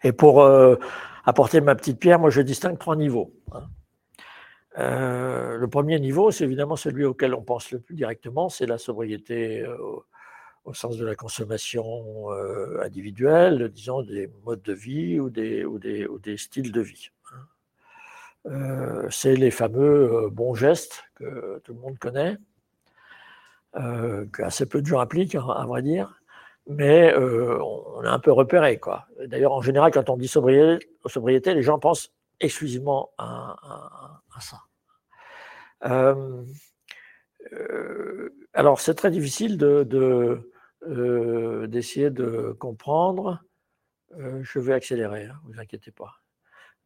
[0.03, 0.77] Et pour euh,
[1.25, 3.35] apporter ma petite pierre, moi je distingue trois niveaux.
[3.53, 3.67] Hein.
[4.79, 8.79] Euh, le premier niveau, c'est évidemment celui auquel on pense le plus directement, c'est la
[8.79, 9.77] sobriété euh,
[10.65, 12.31] au sens de la consommation
[12.81, 17.11] individuelle, disons des modes de vie ou des, ou des styles de vie.
[18.45, 19.07] Hein.
[19.11, 22.37] c'est les fameux bons gestes que tout le monde connaît,
[23.75, 26.21] que assez peu de gens appliquent, à vrai dire,
[26.67, 28.81] mais on a un peu repéré.
[29.27, 32.13] D'ailleurs, en général, quand on dit sobriété, les gens pensent
[32.43, 34.61] exclusivement à, ça.
[35.85, 36.45] Euh,
[37.53, 40.51] euh, alors, c'est très difficile de,
[40.87, 43.43] euh, d'essayer de, comprendre.
[44.17, 46.22] je vais accélérer, ne hein, vous inquiétez pas.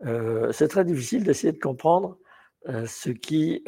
[0.01, 2.19] C'est très difficile d'essayer de comprendre
[2.67, 3.65] ce qui,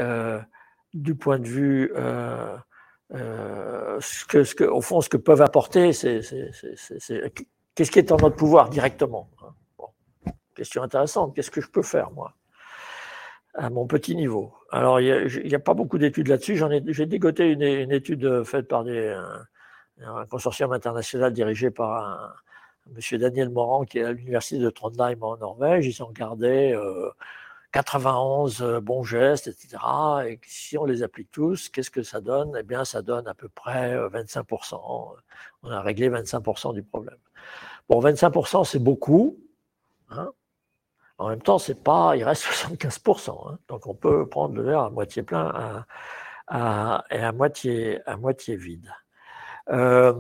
[0.95, 1.93] du point de vue,
[3.11, 6.21] ce que, ce que, au fond, ce que peuvent apporter, c'est,
[7.75, 9.31] qu'est-ce qui est en notre pouvoir directement.
[9.43, 9.55] Hein.
[10.55, 11.35] Question intéressante.
[11.35, 12.35] Qu'est-ce que je peux faire, moi,
[13.55, 14.53] à mon petit niveau?
[14.71, 16.61] Alors, il n'y a, pas beaucoup d'études là-dessus.
[16.89, 22.33] J'ai dégoté une, étude faite par un, consortium international dirigé par un,
[22.95, 25.87] monsieur Daniel Morand, qui est à l'université de Trondheim en Norvège.
[25.87, 26.77] Ils ont regardé
[27.73, 29.77] 91 euh, euh, bons gestes, etc.
[30.27, 32.57] Et si on les applique tous, qu'est-ce que ça donne?
[32.59, 34.75] Eh bien, ça donne à peu près 25%.
[34.75, 35.21] Euh,
[35.63, 37.19] on a réglé 25% du problème.
[37.89, 39.39] Bon, 25%, c'est beaucoup.
[40.11, 40.31] Hein
[41.19, 43.53] en même temps, c'est pas, il reste 75%.
[43.53, 43.59] Hein.
[43.69, 45.85] donc on peut prendre le verre à moitié plein
[46.51, 48.89] et à moitié, à moitié vide.
[49.71, 50.13] Euh,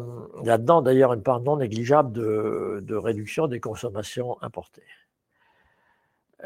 [0.44, 4.82] là-dedans, d'ailleurs, une part non négligeable de, réduction des consommations importées.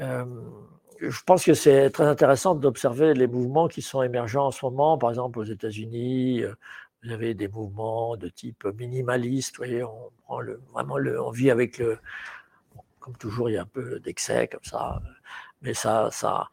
[0.00, 0.24] Euh,
[1.00, 4.98] je pense que c'est très intéressant d'observer les mouvements qui sont émergents en ce moment.
[4.98, 6.54] Par exemple, aux États-Unis, euh,
[7.02, 9.56] vous avez des mouvements de type minimaliste.
[9.56, 11.98] Vous voyez, on prend le, vraiment le, on vit avec le,
[13.00, 15.02] comme toujours, il y a un peu d'excès comme ça.
[15.60, 16.48] Mais ça, ça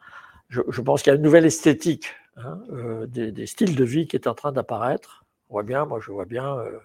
[0.49, 4.15] je, pense qu'il y a une nouvelle esthétique hein, euh, des, styles de vie qui
[4.15, 5.18] est en train d'apparaître.
[5.49, 6.79] On voit bien, moi je vois bien euh,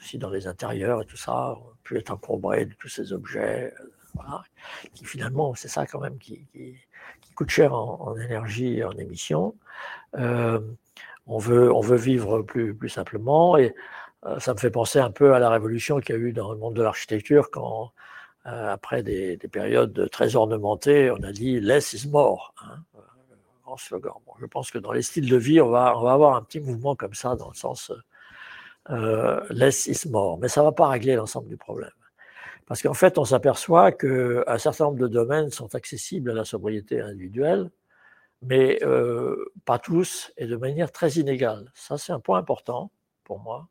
[0.00, 3.72] aussi dans les intérieurs et tout ça, on peut être encombré de tous ces objets,
[4.18, 4.22] euh,
[4.94, 6.46] qui finalement, c'est ça quand même qui,
[7.34, 9.54] coûte cher en, énergie et en émissions.
[10.14, 13.74] on, veut, on veut vivre plus, simplement et
[14.38, 16.58] ça me fait penser un peu à la révolution qu'il y a eu dans le
[16.58, 17.92] monde de l'architecture quand
[18.46, 22.54] euh, après des, périodes très ornementées, on a dit less is more.
[22.62, 22.78] Hein,
[23.74, 24.14] euh, slogan.
[24.40, 27.14] je pense que dans les styles de vie, on va, avoir un petit mouvement comme
[27.14, 27.92] ça, dans le sens
[28.90, 30.38] euh, less is more.
[30.38, 31.90] Mais ça ne va pas régler l'ensemble du problème.
[32.66, 37.00] Parce qu'en fait, on s'aperçoit qu'un certain nombre de domaines sont accessibles à la sobriété
[37.00, 37.70] individuelle,
[38.42, 38.80] mais
[39.64, 41.70] pas tous et de manière très inégale.
[41.74, 42.90] Ça, c'est un point important
[43.24, 43.68] pour moi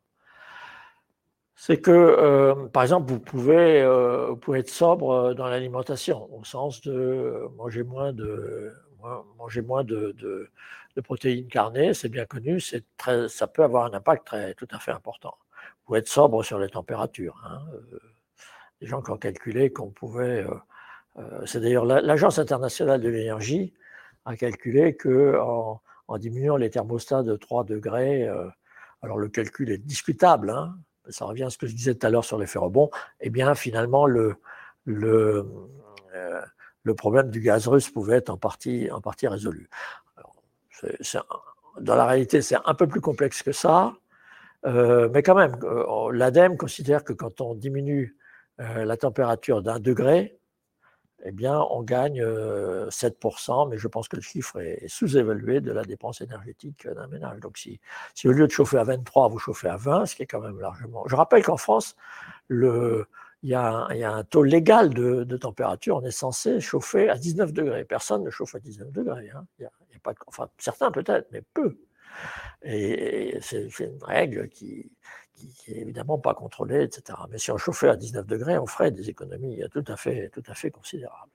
[1.56, 6.82] c'est que, euh, par exemple, vous pouvez, euh, être sobre euh, dans l'alimentation, au sens
[6.82, 8.72] de manger moins de,
[9.38, 10.50] manger moins de, de,
[11.02, 12.60] protéines carnées, c'est bien connu,
[12.96, 15.34] très, ça peut avoir un impact très, tout à fait important.
[15.84, 17.40] Pouvez être sobre sur les températures.
[17.46, 17.60] Hein,
[18.80, 20.46] des gens qui ont calculé qu'on pouvait,
[21.44, 23.72] c'est d'ailleurs l'Agence internationale de l'énergie
[24.24, 25.80] a calculé que en,
[26.18, 28.28] diminuant les thermostats de 3 degrés,
[29.02, 30.76] alors le calcul est discutable, hein,
[31.08, 32.90] ça revient à ce que je disais tout à l'heure sur l'effet rebond,
[33.20, 34.36] eh bien finalement le,
[34.84, 35.46] le,
[36.14, 36.40] euh,
[36.86, 38.88] le problème du gaz russe pouvait être en partie,
[39.24, 39.68] résolu.
[41.80, 43.94] dans la réalité, c'est un peu plus complexe que ça,
[44.66, 48.16] euh, mais quand même, euh, l'ADEME considère que quand on diminue
[48.58, 50.38] la température d'un degré,
[51.26, 52.24] eh bien, on gagne
[52.88, 57.40] 7%, mais je pense que le chiffre est sous-évalué de la dépense énergétique d'un ménage.
[57.40, 57.80] Donc, si,
[58.14, 60.40] si, au lieu de chauffer à 23, vous chauffez à 20, ce qui est quand
[60.40, 61.04] même largement.
[61.06, 61.96] Je rappelle qu'en France,
[62.48, 63.06] le,
[63.46, 65.98] il y, a un, taux légal de, température.
[65.98, 67.84] On est censé chauffer à 19 degrés.
[67.84, 69.30] Personne ne chauffe à 19 degrés.
[70.58, 71.78] Certains peut-être, mais peu.
[72.64, 74.90] Et, c'est une règle qui,
[75.36, 77.16] qui n'est évidemment pas contrôlée, etc.
[77.30, 80.32] Mais si on chauffait à 19 degrés, on ferait des économies tout à fait,
[80.72, 81.30] considérables.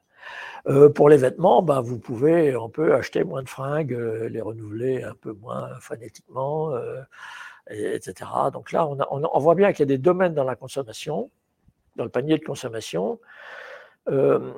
[0.68, 1.64] Euh, pour les vêtements,
[2.04, 7.02] pouvez, on peut acheter moins de fringues, euh, les renouveler un peu moins phonétiquement, euh,
[7.70, 8.30] etc.
[8.52, 11.32] Donc là, on voit bien qu'il y a des domaines dans la consommation
[12.02, 13.20] dans le panier de consommation,
[14.10, 14.52] euh,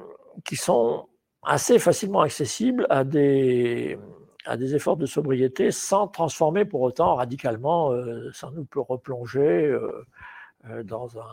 [0.46, 1.10] qui sont
[1.44, 4.00] assez facilement accessibles à des,
[4.46, 10.84] à des efforts de sobriété sans transformer pour autant radicalement, euh, sans nous replonger euh,
[10.84, 11.28] dans un.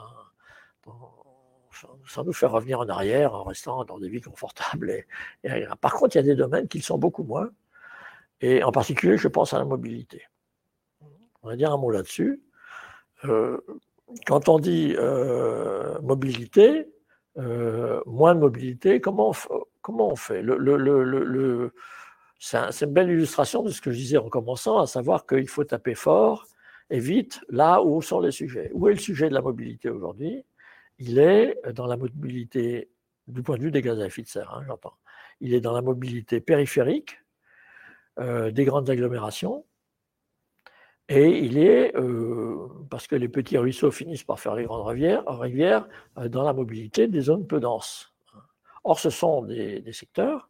[2.07, 4.91] Sans nous faire revenir en arrière en restant dans des vies confortables.
[4.91, 5.07] Et,
[5.81, 7.49] par contre, il y a des domaines qui le sont beaucoup moins.
[8.41, 10.25] Et en particulier, je pense à la mobilité.
[11.43, 12.43] On va dire un mot là-dessus.
[14.27, 16.89] Quand on dit euh, mobilité,
[17.39, 20.45] euh, moins de mobilité, comment on, comment on fait?
[22.39, 25.65] C'est une belle illustration de ce que je disais en commençant, à savoir qu'il faut
[25.65, 26.47] taper fort
[26.91, 28.71] et vite là où sont les sujets.
[28.75, 30.45] Où est le sujet de la mobilité aujourd'hui?
[30.99, 32.91] Il est dans la mobilité
[33.29, 34.95] du point de vue des gaz à effet de serre, hein, j'entends.
[35.41, 37.19] Il est dans la mobilité périphérique
[38.19, 39.65] euh, des grandes agglomérations,
[41.13, 45.25] et il est, euh, parce que les petits ruisseaux finissent par faire les grandes rivières,
[45.27, 45.89] rivières
[46.19, 48.15] euh, dans la mobilité des zones peu denses.
[48.85, 50.49] Or, ce sont des, secteurs,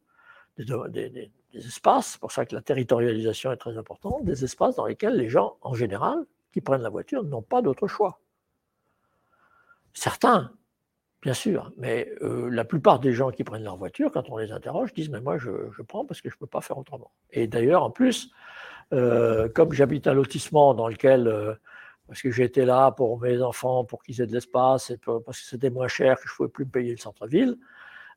[0.58, 5.16] des, espaces, c'est pour ça que la territorialisation est très importante, des espaces dans lesquels
[5.16, 8.20] les gens, en général, qui prennent la voiture, n'ont pas d'autre choix.
[9.94, 10.52] Certains,
[11.22, 14.52] bien sûr, mais euh, la plupart des gens qui prennent leur voiture, quand on les
[14.52, 17.12] interroge, disent Mais moi, je, je prends parce que je ne peux pas faire autrement.
[17.30, 18.30] Et d'ailleurs, en plus,
[18.93, 21.55] euh, comme j'habite un lotissement dans lequel, euh,
[22.09, 25.70] parce que j'étais là pour mes enfants, pour qu'ils aient de l'espace, parce que c'était
[25.70, 27.57] moins cher, que je ne pouvais plus payer le centre-ville,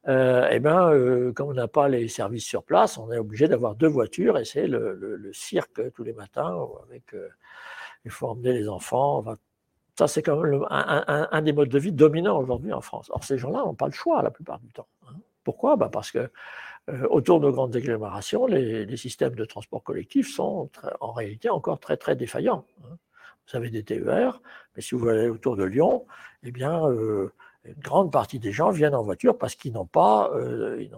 [0.08, 3.48] euh, eh bien, euh, comme on n'a pas les services sur place, on est obligé
[3.48, 7.16] d'avoir deux voitures, et c'est le, cirque tous les matins, avec,
[8.06, 9.24] il faut emmener les enfants.
[9.98, 13.12] Ça, c'est quand même un, un, des modes de vie dominants aujourd'hui en France.
[13.14, 14.88] Or, ces gens-là n'ont pas le choix la plupart du temps.
[15.08, 15.16] Hein.
[15.44, 15.76] Pourquoi?
[15.76, 16.32] Bah Parce que
[17.10, 20.70] autour de grandes agglomérations, les, systèmes de transport collectif sont
[21.00, 22.66] en réalité encore très très défaillants.
[22.84, 22.98] Hein.
[23.48, 24.42] Vous avez des TER,
[24.76, 26.06] mais si vous allez autour de Lyon,
[26.44, 27.34] eh bien, euh,
[27.66, 30.92] une grande partie des gens viennent en voiture parce qu'ils n'ont pas, euh, ils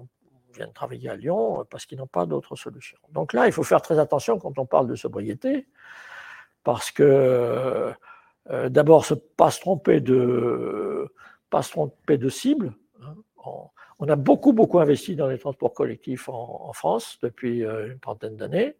[0.55, 2.97] viennent travailler à Lyon parce qu'ils n'ont pas d'autres solutions.
[3.11, 5.67] Donc là, il faut faire très attention quand on parle de sobriété,
[6.63, 7.93] parce que
[8.51, 9.05] euh, d'abord,
[9.37, 11.11] pas se tromper de,
[11.49, 12.73] pas tromper de cible.
[13.01, 13.15] Hein,
[13.99, 18.35] on a beaucoup, beaucoup investi dans les transports collectifs en, France depuis euh, une trentaine
[18.35, 18.75] d'années.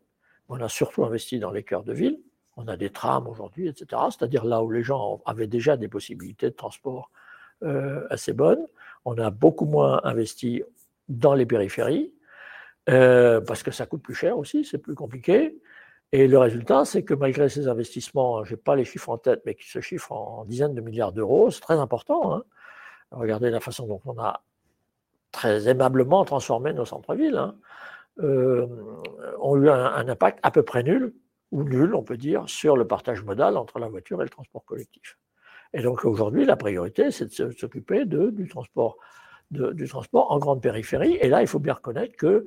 [0.50, 2.20] On a surtout investi dans les cœurs de ville.
[2.58, 4.02] On a des trams aujourd'hui, etc.
[4.10, 7.12] C'est-à-dire là où les gens avaient déjà des possibilités de transport
[7.64, 8.66] euh, assez bonnes.
[9.06, 10.64] On a beaucoup moins investi
[11.08, 12.14] dans les périphéries
[12.90, 15.58] euh, parce que ça coûte plus cher aussi, c'est plus compliqué.
[16.12, 19.42] Et le résultat, c'est que malgré ces investissements, je n'ai pas les chiffres en tête,
[19.46, 22.36] mais qui se chiffrent en dizaines de milliards d'euros, c'est très important.
[22.36, 22.44] Hein.
[23.12, 24.44] Regardez la façon dont on a
[25.36, 27.56] très aimablement transformé nos centres-villes, hein,
[28.20, 28.66] euh,
[29.40, 31.14] ont eu un, impact à peu près nul,
[31.52, 34.64] ou nul, on peut dire, sur le partage modal entre la voiture et le transport
[34.64, 35.18] collectif.
[35.74, 38.96] Et donc aujourd'hui, la priorité, c'est de s'occuper du transport,
[39.52, 41.18] du transport en grande périphérie.
[41.22, 42.46] Et là, il faut bien reconnaître que,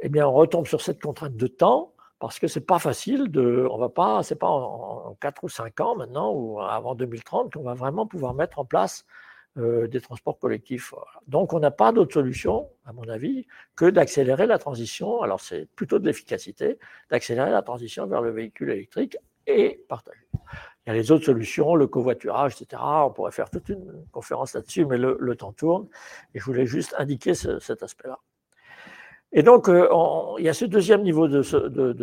[0.00, 3.68] eh bien, on retombe sur cette contrainte de temps parce que c'est pas facile de,
[3.70, 7.52] on va pas, c'est pas en, en 4 ou 5 ans maintenant ou avant 2030
[7.54, 9.04] qu'on va vraiment pouvoir mettre en place
[9.58, 10.92] euh, des transports collectifs.
[11.28, 15.66] Donc on n'a pas d'autre solution, à mon avis, que d'accélérer la transition, alors c'est
[15.76, 16.78] plutôt de l'efficacité,
[17.10, 20.20] d'accélérer la transition vers le véhicule électrique et partagé.
[20.86, 22.82] Il y a les autres solutions, le covoiturage, etc.
[22.84, 25.88] On pourrait faire toute une conférence là-dessus, mais le, temps tourne,
[26.34, 28.18] et je voulais juste indiquer ce, cet aspect-là.
[29.32, 29.88] Et donc, euh,
[30.38, 31.42] il y a ce deuxième niveau de,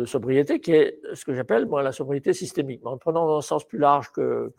[0.04, 3.42] sobriété qui est ce que j'appelle moi la sobriété systémique, mais en prenant dans un
[3.42, 4.52] sens plus large que,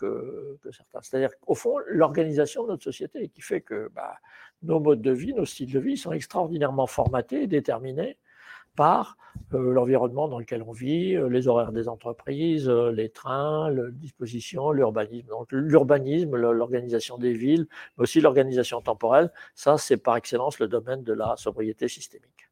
[0.71, 0.99] certains.
[1.01, 4.15] C'est-à-dire qu'au fond, l'organisation de notre société qui fait que bah,
[4.63, 8.17] nos modes de vie, nos styles de vie sont extraordinairement formatés et déterminés
[8.75, 9.15] par
[9.53, 14.71] euh, l'environnement dans lequel on vit, euh, les horaires des entreprises, les trains, la disposition,
[14.71, 15.27] l'urbanisme.
[15.27, 21.03] Donc l'urbanisme, l'organisation des villes, mais aussi l'organisation temporelle, ça c'est par excellence le domaine
[21.03, 22.49] de la sobriété systémique.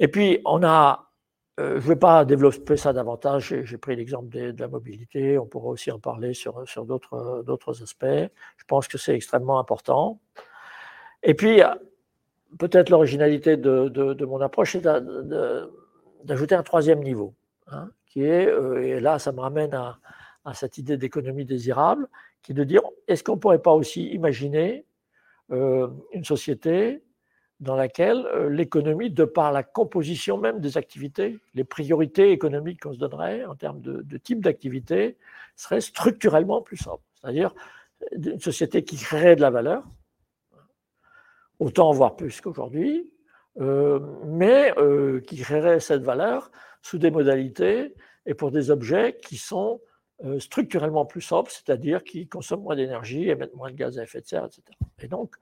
[0.00, 1.10] Et puis, on a,
[1.60, 5.38] euh, je ne vais pas développer ça davantage, j'ai pris l'exemple de, de, la mobilité,
[5.38, 8.32] on pourra aussi en parler sur, sur d'autres aspects.
[8.56, 10.20] Je pense que c'est extrêmement important.
[11.22, 11.62] Et puis,
[12.58, 14.86] peut-être l'originalité de, mon approche, c'est
[16.24, 17.34] d'ajouter un troisième niveau,
[17.68, 19.98] hein, qui est, euh, et là ça me ramène à,
[20.54, 22.08] cette idée d'économie désirable,
[22.42, 24.84] qui est de dire, est-ce qu'on ne pourrait pas aussi imaginer
[25.52, 27.02] euh, une société
[27.62, 32.92] dans laquelle euh, l'économie, de par la composition même des activités, les priorités économiques qu'on
[32.92, 35.16] se donnerait en termes de, type d'activité,
[35.54, 37.02] serait structurellement plus sobre.
[37.14, 37.54] C'est-à-dire
[38.10, 39.84] une société qui créerait de la valeur,
[41.60, 43.08] autant voire plus qu'aujourd'hui,
[43.60, 46.50] euh, mais euh, qui créerait cette valeur
[46.82, 47.94] sous des modalités
[48.26, 49.80] et pour des objets qui sont
[50.24, 54.20] euh, structurellement plus sobres, c'est-à-dire qui consomment moins d'énergie, émettent moins de gaz à effet
[54.20, 54.62] de serre, etc.
[54.98, 55.36] Et donc,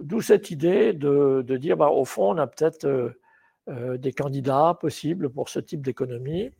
[0.00, 3.14] d'où cette idée de, dire, bah, au fond, on a peut-être
[3.68, 6.50] des candidats possibles pour ce type d'économie.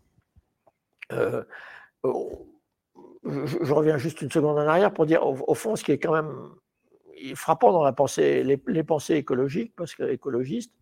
[1.11, 1.43] je,
[3.72, 6.32] reviens juste une seconde en arrière pour dire, au fond, ce qui est quand même
[7.34, 10.72] frappant dans la pensée, les, pensées écologiques, parce que écologistes,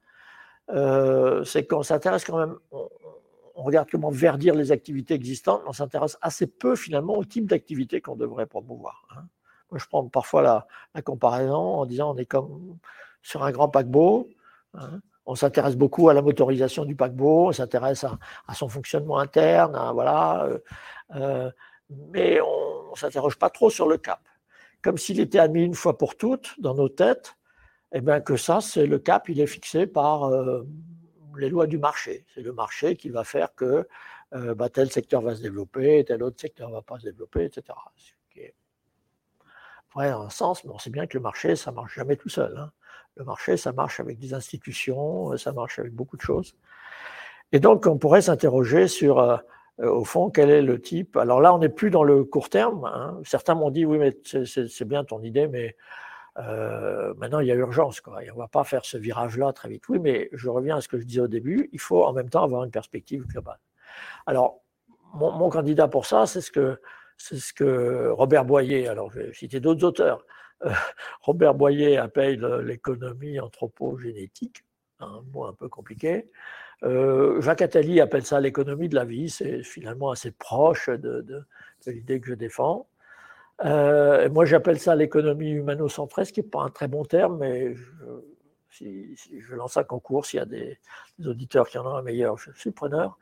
[0.71, 2.89] euh, c'est qu'on s'intéresse quand même, on,
[3.55, 8.01] regarde comment verdir les activités existantes, mais on s'intéresse assez peu finalement au type d'activité
[8.01, 9.09] qu'on devrait promouvoir.
[9.17, 9.23] Hein.
[9.71, 10.43] Moi, je prends parfois
[10.95, 12.79] la, comparaison en disant on est comme
[13.23, 14.29] sur un grand paquebot.
[14.75, 15.01] Hein.
[15.27, 20.45] On s'intéresse beaucoup à la motorisation du paquebot, on s'intéresse à, son fonctionnement interne, voilà,
[20.45, 20.59] euh,
[21.17, 21.51] euh,
[21.91, 24.21] mais on ne s'interroge pas trop sur le cap
[24.81, 27.37] comme s'il était admis une fois pour toutes dans nos têtes,
[27.93, 30.63] et eh bien que ça, c'est le cap, il est fixé par euh,
[31.37, 32.25] les lois du marché.
[32.33, 33.89] C'est le marché qui va faire que
[34.31, 37.75] bah, tel secteur va se développer, tel autre secteur ne va pas se développer, etc.
[39.95, 42.57] Vrai un sens, mais on sait bien que le marché, ça marche jamais tout seul.
[42.57, 42.71] Hein.
[43.17, 46.55] Le marché, ça marche avec des institutions, ça marche avec beaucoup de choses.
[47.53, 49.37] Et donc, on pourrait s'interroger sur euh,
[49.81, 52.49] euh, au fond, quel est le type Alors là, on n'est plus dans le court
[52.51, 52.85] terme.
[52.85, 53.19] Hein.
[53.25, 55.77] Certains m'ont dit, oui, mais c'est bien ton idée, mais
[56.39, 58.01] euh, maintenant, il y a urgence.
[58.01, 58.21] Quoi.
[58.31, 59.89] on ne va pas faire ce virage-là très vite.
[59.89, 62.29] Oui, mais je reviens à ce que je disais au début, il faut en même
[62.29, 63.59] temps avoir une perspective globale.
[64.27, 64.61] Alors,
[65.15, 66.81] mon, candidat pour ça, c'est ce que,
[67.19, 70.25] c'est ce que Robert Boyer, alors je vais citer d'autres auteurs,
[70.65, 70.71] euh,
[71.23, 74.65] Robert Boyer appelle l'économie anthropogénétique,
[75.01, 76.31] un mot un peu compliqué.
[76.85, 81.45] Euh, Jacques Attali appelle ça l'économie de la vie, c'est finalement assez proche de,
[81.87, 82.89] l'idée que je défends.
[83.65, 87.75] Euh, moi, j'appelle ça l'économie humano-centrée, ce qui n'est pas un très bon terme, mais
[88.71, 90.79] si, je lance un concours, s'il y a des,
[91.27, 93.19] auditeurs qui en ont un meilleur, je suis preneur.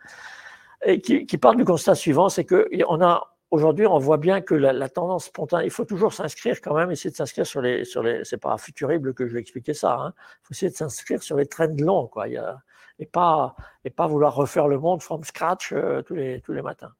[0.84, 4.88] Et qui, parle du constat suivant, c'est qu'on a aujourd'hui, on voit bien que la,
[4.88, 8.24] tendance spontanée, il faut toujours s'inscrire quand même, essayer de s'inscrire sur les, sur les,
[8.24, 10.14] c'est pas futurible que je vais expliquer ça, hein.
[10.16, 12.28] il faut essayer de s'inscrire sur les trends longs, quoi.
[12.28, 12.58] Y a,
[12.98, 16.62] et pas, et pas vouloir refaire le monde from scratch euh, tous, les, tous les
[16.62, 16.92] matins.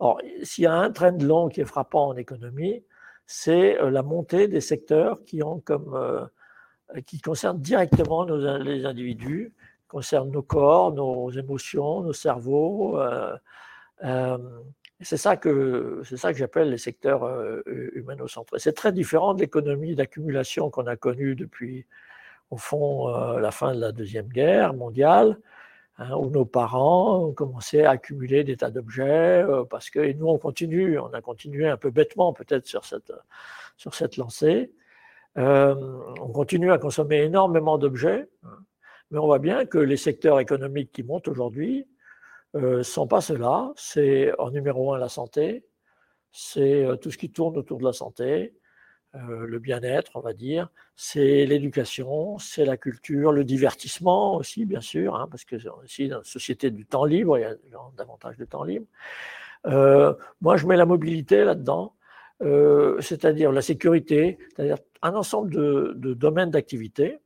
[0.00, 2.84] Or, s'il y a un trend long qui est frappant en économie,
[3.26, 6.24] c'est euh, la montée des secteurs qui ont comme euh,
[7.06, 9.52] qui concernent directement les individus,
[9.88, 12.98] concernent nos corps, nos émotions, nos cerveaux.
[15.00, 17.28] C'est ça que c'est ça que j'appelle les secteurs
[17.66, 18.58] humano-centrés.
[18.58, 21.86] C'est très différent de l'économie d'accumulation qu'on a connue depuis
[22.50, 25.38] au fond, la fin de la Deuxième Guerre mondiale,
[25.98, 30.38] hein, où nos parents ont commencé à accumuler des tas d'objets, parce que nous, on
[30.38, 33.12] continue, on a continué un peu bêtement peut-être sur cette,
[33.76, 34.72] sur cette lancée.
[35.36, 38.58] On continue à consommer énormément d'objets, hein,
[39.10, 41.86] mais on voit bien que les secteurs économiques qui montent aujourd'hui
[42.60, 43.72] ne sont pas ceux-là.
[43.76, 45.64] C'est en numéro un la santé,
[46.32, 48.54] c'est tout ce qui tourne autour de la santé,
[49.14, 54.82] euh, le bien-être, on va dire, c'est l'éducation, c'est la culture, le divertissement aussi, bien
[54.82, 57.56] sûr, hein, parce que aussi dans une société du temps libre, il y a
[57.96, 58.84] davantage de temps libre.
[59.66, 61.94] Euh, moi, je mets la mobilité là-dedans,
[62.42, 67.18] euh, c'est-à-dire la sécurité, c'est-à-dire un ensemble de, domaines d'activité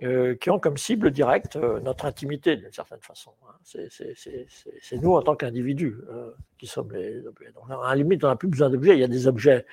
[0.00, 3.32] qui ont comme cible directe notre intimité, d'une certaine façon.
[3.48, 3.54] Hein.
[3.62, 5.96] C'est nous, en tant qu'individus,
[6.58, 7.52] qui sommes les objets.
[7.52, 8.94] Donc, à la limite, on n'a plus besoin d'objets.
[8.94, 9.64] Il y a des objets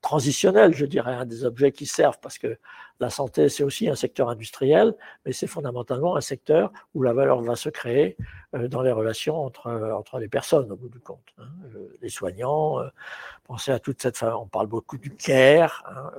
[0.00, 2.58] transitionnels, je dirais, hein, des objets qui servent parce que
[3.00, 7.40] la santé, c'est aussi un secteur industriel, mais c'est fondamentalement un secteur où la valeur
[7.42, 8.16] va se créer
[8.54, 11.34] euh, dans les relations entre, euh, entre les personnes, au bout du compte.
[11.38, 11.48] Hein.
[11.74, 12.78] Euh, les soignants,
[13.44, 16.12] pensez à toute cette on parle beaucoup du care, hein,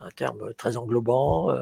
[0.00, 1.54] un terme très englobant,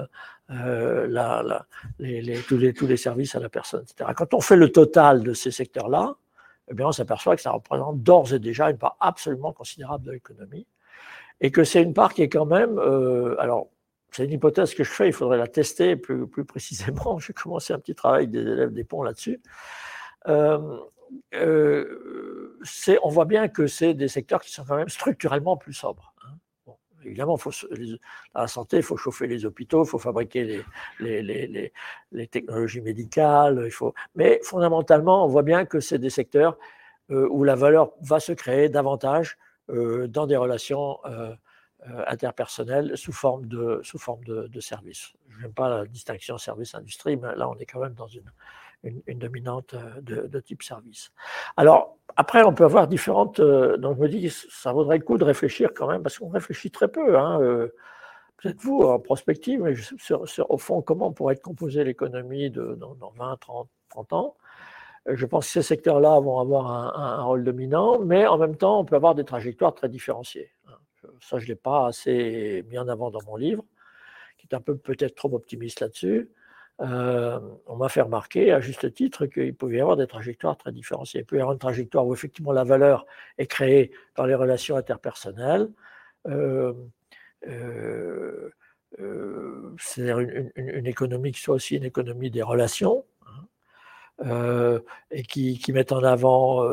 [0.49, 1.67] la,
[1.99, 4.11] les, tous, les, services à la personne, etc.
[4.17, 6.17] Quand on fait le total de ces secteurs-là,
[6.71, 10.13] eh bien, on s'aperçoit que ça représente d'ores et déjà une part absolument considérable de
[10.13, 10.67] l'économie
[11.41, 13.69] et que c'est une part qui est quand même, euh, alors
[14.11, 17.19] c'est une hypothèse que je fais, il faudrait la tester plus, plus précisément.
[17.21, 19.41] J'ai commencé un petit travail avec des élèves des ponts là-dessus.
[20.27, 20.79] Euh,
[21.35, 22.59] euh,
[23.03, 26.15] on voit bien que c'est des secteurs qui sont quand même structurellement plus sobres.
[26.25, 26.35] Hein.
[27.05, 27.53] Évidemment, faut,
[28.35, 30.65] la santé, il faut chauffer les hôpitaux, il faut fabriquer
[31.01, 31.73] les,
[32.31, 33.69] technologies médicales,
[34.15, 36.59] mais fondamentalement, on voit bien que c'est des secteurs
[37.11, 39.39] euh, où la valeur va se créer davantage
[39.71, 41.35] euh, dans des relations euh,
[42.07, 45.13] interpersonnelles sous forme de, sous forme de, de services.
[45.29, 48.31] Je n'aime pas la distinction service-industrie, mais là, on est quand même dans une,
[48.85, 51.11] une, dominante de, de, type service.
[51.57, 53.41] Alors, après, on peut avoir différentes.
[53.41, 56.71] donc, je me dis, ça vaudrait le coup de réfléchir quand même, parce qu'on réfléchit
[56.71, 57.19] très peu.
[57.19, 57.69] Hein,
[58.37, 63.11] Peut-être vous, en prospective, mais sur, au fond, comment pourrait être composée l'économie dans, dans
[63.17, 64.37] 20, 30, 30 ans
[65.15, 68.85] je pense que ces secteurs-là vont avoir un, rôle dominant, mais en même temps, on
[68.85, 70.51] peut avoir des trajectoires très différenciées.
[71.21, 73.65] Ça, je ne l'ai pas assez mis en avant dans mon livre,
[74.37, 76.31] qui est un peu peut-être trop optimiste là-dessus.
[76.81, 80.73] Euh, on m'a fait remarquer, à juste titre, qu'il pouvait y avoir des trajectoires très
[80.73, 81.21] différenciées.
[81.21, 83.05] Il peut y avoir une trajectoire où effectivement la valeur
[83.39, 85.69] est créée dans les relations interpersonnelles.
[87.47, 88.51] Euh,
[88.99, 93.05] euh, c'est-à-dire une, économie qui soit aussi une économie des relations,
[94.25, 96.65] euh, et qui, mettent en avant,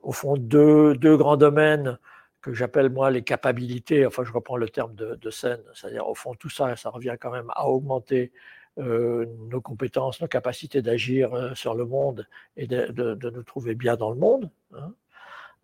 [0.00, 1.98] au fond, deux, deux, grands domaines
[2.40, 6.14] que j'appelle moi les capacités, enfin je reprends le terme de, de scène, c'est-à-dire au
[6.14, 8.32] fond tout ça, ça revient quand même à augmenter
[8.78, 14.10] euh, nos compétences, nos capacités d'agir sur le monde et de, nous trouver bien dans
[14.10, 14.50] le monde.
[14.74, 14.94] Hein.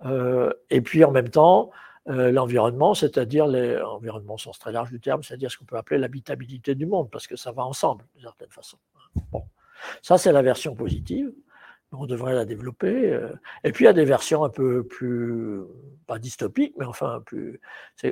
[0.04, 1.70] Euh, et puis en même temps,
[2.08, 5.98] euh, l'environnement, c'est-à-dire l'environnement au sens très large du terme, c'est-à-dire ce qu'on peut appeler
[5.98, 8.78] l'habitabilité du monde, parce que ça va ensemble d'une certaine façon.
[9.32, 9.44] Bon.
[10.02, 11.32] Ça, c'est la version positive.
[11.92, 13.12] On devrait la développer.
[13.12, 13.32] Euh.
[13.64, 15.60] Et puis, il y a des versions un peu plus,
[16.06, 17.60] pas dystopiques, mais enfin, plus.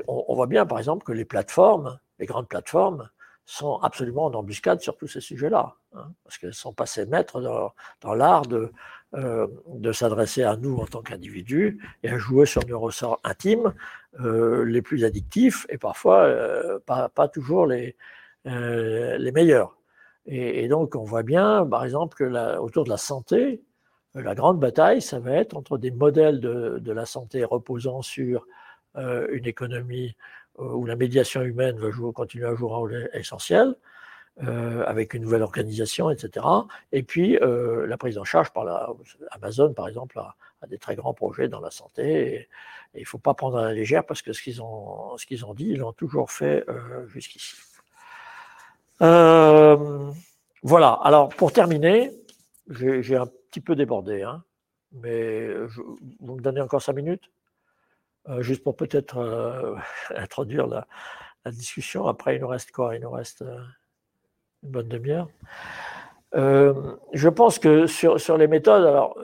[0.09, 3.11] On, on, voit bien, par exemple, que les plateformes, les grandes plateformes,
[3.47, 7.72] sont absolument en embuscade sur tous ces sujets-là, hein, parce qu'elles sont passées maîtres dans,
[8.01, 8.72] dans l'art de,
[9.14, 13.72] euh, de s'adresser à nous en tant qu'individus et à jouer sur nos ressorts intimes
[14.20, 17.97] euh, les plus addictifs et parfois euh, pas, pas, toujours les,
[18.44, 19.78] les meilleurs.
[20.26, 23.62] Et, donc, on voit bien, par exemple, que autour de la santé,
[24.14, 28.44] la grande bataille, ça va être entre des modèles de, de la santé reposant sur
[28.97, 30.16] une économie
[30.59, 33.74] euh, où la médiation humaine va jouer, continuer à jouer un rôle essentiel,
[34.42, 36.44] euh, avec une nouvelle organisation, etc.
[36.92, 38.90] Et puis, euh, la prise en charge par la,
[39.30, 40.36] Amazon, par exemple, a,
[40.68, 42.47] des très grands projets dans la santé.
[42.94, 45.68] Il ne faut pas prendre à la légère parce que ce qu'ils ont, ont dit,
[45.68, 47.57] ils l'ont toujours fait euh, jusqu'ici.
[49.01, 50.11] Euh,
[50.62, 52.12] voilà, alors pour terminer,
[52.68, 54.42] j'ai un petit peu débordé, hein,
[54.92, 55.55] mais
[56.20, 57.30] vous me donnez encore cinq minutes?
[58.28, 59.74] Euh, Juste pour peut-être euh,
[60.16, 60.86] introduire la,
[61.46, 62.08] discussion.
[62.08, 62.96] Après, il nous reste quoi?
[62.96, 63.58] Il nous reste euh,
[64.64, 65.28] une bonne demi-heure.
[66.32, 69.16] Je pense que sur, sur les méthodes, alors,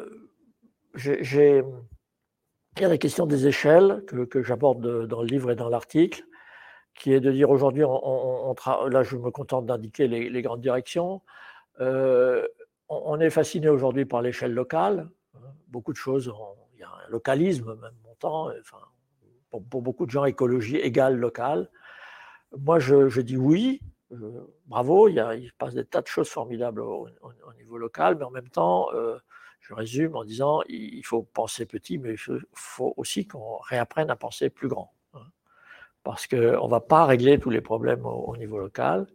[0.94, 1.62] j'ai.
[2.76, 5.68] Il y a la question des échelles que, que j'aborde dans le livre et dans
[5.68, 6.24] l'article
[6.94, 10.60] qui est de dire aujourd'hui, on, on, là je me contente d'indiquer les, les, grandes
[10.60, 11.22] directions,
[11.80, 12.46] euh,
[12.88, 15.08] on, est fasciné aujourd'hui par l'échelle locale,
[15.68, 16.32] beaucoup de choses,
[16.74, 18.78] il y a un localisme même montant, enfin,
[19.60, 21.70] pour, beaucoup de gens, écologie égale locale.
[22.56, 23.80] Moi je, dis oui,
[24.12, 28.16] euh, bravo, il, y passe des tas de choses formidables au, au, au niveau local,
[28.18, 29.18] mais en même temps, euh,
[29.60, 34.16] je résume en disant il faut penser petit, mais il faut aussi qu'on réapprenne à
[34.16, 34.92] penser plus grand
[36.02, 39.06] parce qu'on ne va pas régler tous les problèmes au, niveau local.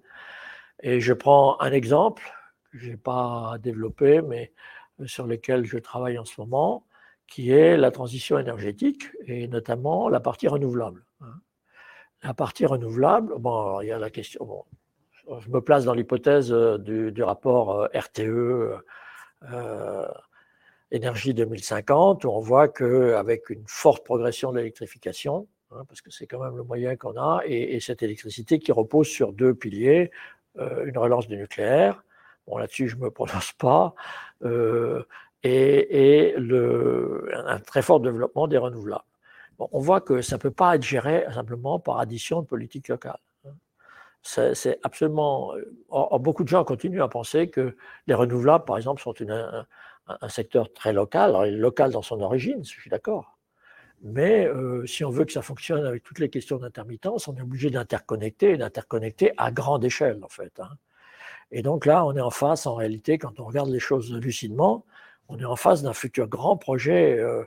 [0.81, 2.23] Et je prends un exemple
[2.71, 4.53] que je n'ai pas développé, mais
[5.05, 6.85] sur lequel je travaille en ce moment,
[7.27, 11.05] qui est la transition énergétique et notamment la partie renouvelable.
[11.21, 11.33] Hein.
[12.23, 14.63] La partie renouvelable, bon, il y a la question, bon,
[15.39, 18.79] je me place dans l'hypothèse du, du, rapport euh, RTE
[19.51, 20.07] euh,
[20.91, 26.27] Énergie 2050, où on voit qu'avec une forte progression de l'électrification, Hein, parce que c'est
[26.27, 30.11] quand même le moyen qu'on a, et, et, cette électricité qui repose sur deux piliers,
[30.59, 32.03] euh, une relance du nucléaire,
[32.47, 33.93] bon là-dessus je ne me prononce pas,
[34.43, 35.03] euh,
[35.43, 39.03] et, un très fort développement des renouvelables.
[39.59, 43.19] On voit que ça ne peut pas être géré simplement par addition de politique locale.
[43.45, 43.51] Hein.
[44.23, 45.53] C'est absolument.
[45.89, 47.75] Or, beaucoup de gens continuent à penser que
[48.05, 51.55] les renouvelables, par exemple, sont un, secteur très local.
[51.55, 53.37] Local dans son origine, je suis d'accord.
[54.03, 57.41] Mais euh, si on veut que ça fonctionne avec toutes les questions d'intermittence, on est
[57.41, 60.59] obligé d'interconnecter et d'interconnecter à grande échelle, en fait.
[60.59, 60.69] Hein.
[61.51, 64.85] Et donc là, on est en face, en réalité, quand on regarde les choses lucidement,
[65.29, 67.43] on est en face d'un futur grand projet euh,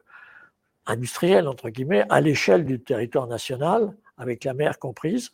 [0.87, 5.33] industriel, entre guillemets, à l'échelle du territoire national, avec la mer comprise,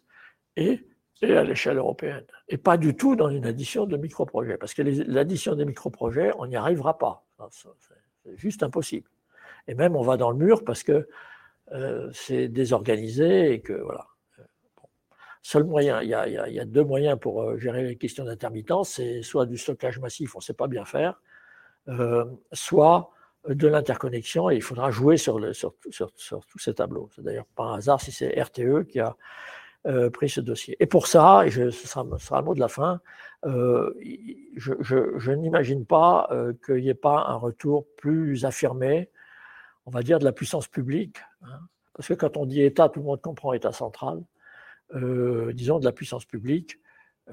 [0.56, 0.86] et,
[1.22, 2.24] à l'échelle européenne.
[2.48, 6.46] Et pas du tout dans une addition de micro-projets, parce que l'addition des micro-projets, on
[6.46, 7.24] n'y arrivera pas.
[7.50, 9.08] C'est juste impossible.
[9.68, 11.08] Et même, on va dans le mur parce que
[11.72, 14.06] euh, c'est désorganisé et que voilà.
[15.42, 19.46] seul moyen, il y, a, deux moyens pour euh, gérer les questions d'intermittence, c'est soit
[19.46, 21.20] du stockage massif, on ne sait pas bien faire,
[21.88, 23.10] euh, soit
[23.48, 27.08] de l'interconnexion, et il faudra jouer sur, sur, sur, tous ces tableaux.
[27.14, 29.16] C'est d'ailleurs pas un hasard si c'est RTE qui a
[29.86, 30.76] euh, pris ce dossier.
[30.80, 33.00] Et pour ça, et ce, sera, le mot de la fin,
[33.44, 36.28] je, n'imagine pas
[36.64, 39.10] qu'il n'y ait pas un retour plus affirmé,
[39.84, 41.18] on va dire, de la puissance publique.
[41.42, 41.60] Hein.
[41.94, 44.24] parce que quand on dit État, tout le monde comprend État central.
[44.94, 46.78] Euh, disons, de la puissance publique,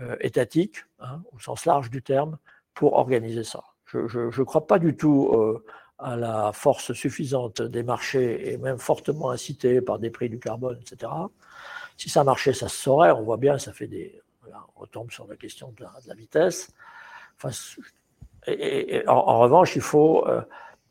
[0.01, 2.37] euh, étatique, hein, au sens large du terme,
[2.73, 3.63] pour organiser ça.
[4.07, 5.63] Je ne crois pas du tout euh,
[5.99, 10.79] à la force suffisante des marchés et même fortement incitée par des prix du carbone,
[10.81, 11.11] etc.
[11.97, 13.11] Si ça marchait, ça se saurait.
[13.11, 14.21] On voit bien, ça fait des.
[14.75, 16.71] on retombe sur la question de la, vitesse.
[19.07, 20.25] En, revanche, il faut.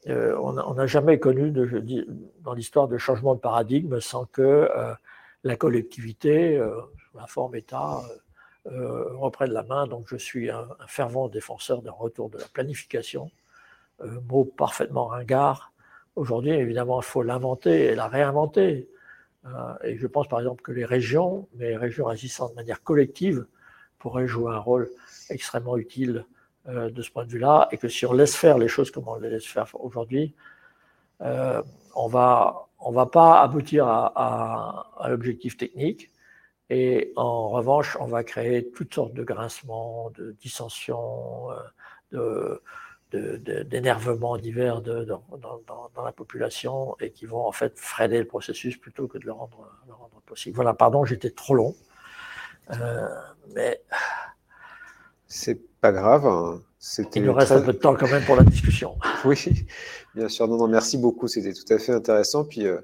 [0.07, 1.53] on n'a jamais connu
[2.41, 4.69] dans l'histoire de changement de paradigme sans que
[5.45, 6.81] la collectivité, euh,
[7.11, 8.03] sous la forme État,
[8.67, 9.87] euh, euh, reprenne la main.
[9.87, 13.31] Donc je suis un, fervent défenseur d'un retour de la planification,
[14.29, 15.73] mot parfaitement ringard.
[16.17, 18.89] Aujourd'hui, évidemment, il faut l'inventer et la réinventer.
[19.85, 23.47] et je pense par exemple que les régions, mais les régions agissant de manière collective,
[23.99, 24.91] pourraient jouer un rôle
[25.31, 26.27] extrêmement utile
[26.67, 29.17] de ce point de vue-là, et que si on laisse faire les choses comme on
[29.17, 30.35] les laisse faire aujourd'hui,
[31.21, 36.11] on va va pas aboutir à, l'objectif technique.
[36.75, 41.49] Et en revanche, on va créer toutes sortes de grincements, de dissensions,
[42.15, 42.63] euh,
[43.13, 45.23] d'énervements divers dans,
[46.03, 49.69] la population et qui vont en fait freiner le processus plutôt que de le rendre,
[50.25, 50.57] possible.
[50.57, 51.77] Voilà, pardon, j'étais trop long.
[52.71, 53.07] Euh,
[53.55, 53.83] mais.
[55.27, 56.27] C'est pas grave.
[56.27, 56.63] Hein.
[57.15, 58.97] Il nous reste un peu de temps quand même pour la discussion.
[59.27, 59.67] Oui,
[60.15, 60.49] bien sûr.
[60.49, 61.29] Non, non, merci beaucoup.
[61.29, 62.47] C'était tout à fait intéressant.
[62.47, 62.81] Puis euh,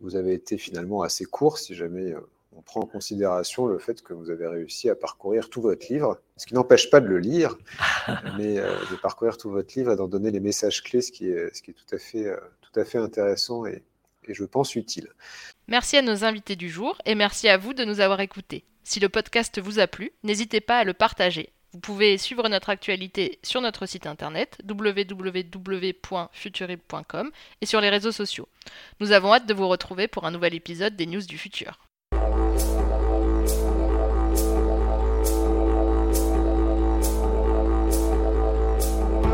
[0.00, 2.20] vous avez été finalement assez court si jamais euh,
[2.60, 6.20] on prend en considération le fait que vous avez réussi à parcourir tout votre livre,
[6.36, 7.56] ce qui n'empêche pas de le lire,
[8.36, 11.30] mais euh, de parcourir tout votre livre et d'en donner les messages clés, ce qui
[11.30, 12.30] est, ce qui est tout, à fait,
[12.60, 13.82] tout à fait intéressant et,
[14.28, 15.08] et je pense utile.
[15.68, 18.64] Merci à nos invités du jour et merci à vous de nous avoir écoutés.
[18.84, 22.70] Si le podcast vous a plu, n'hésitez pas à le partager vous pouvez suivre notre
[22.70, 27.30] actualité sur notre site internet www.futurib.com
[27.60, 28.48] et sur les réseaux sociaux.
[28.98, 31.78] Nous avons hâte de vous retrouver pour un nouvel épisode des News du Futur.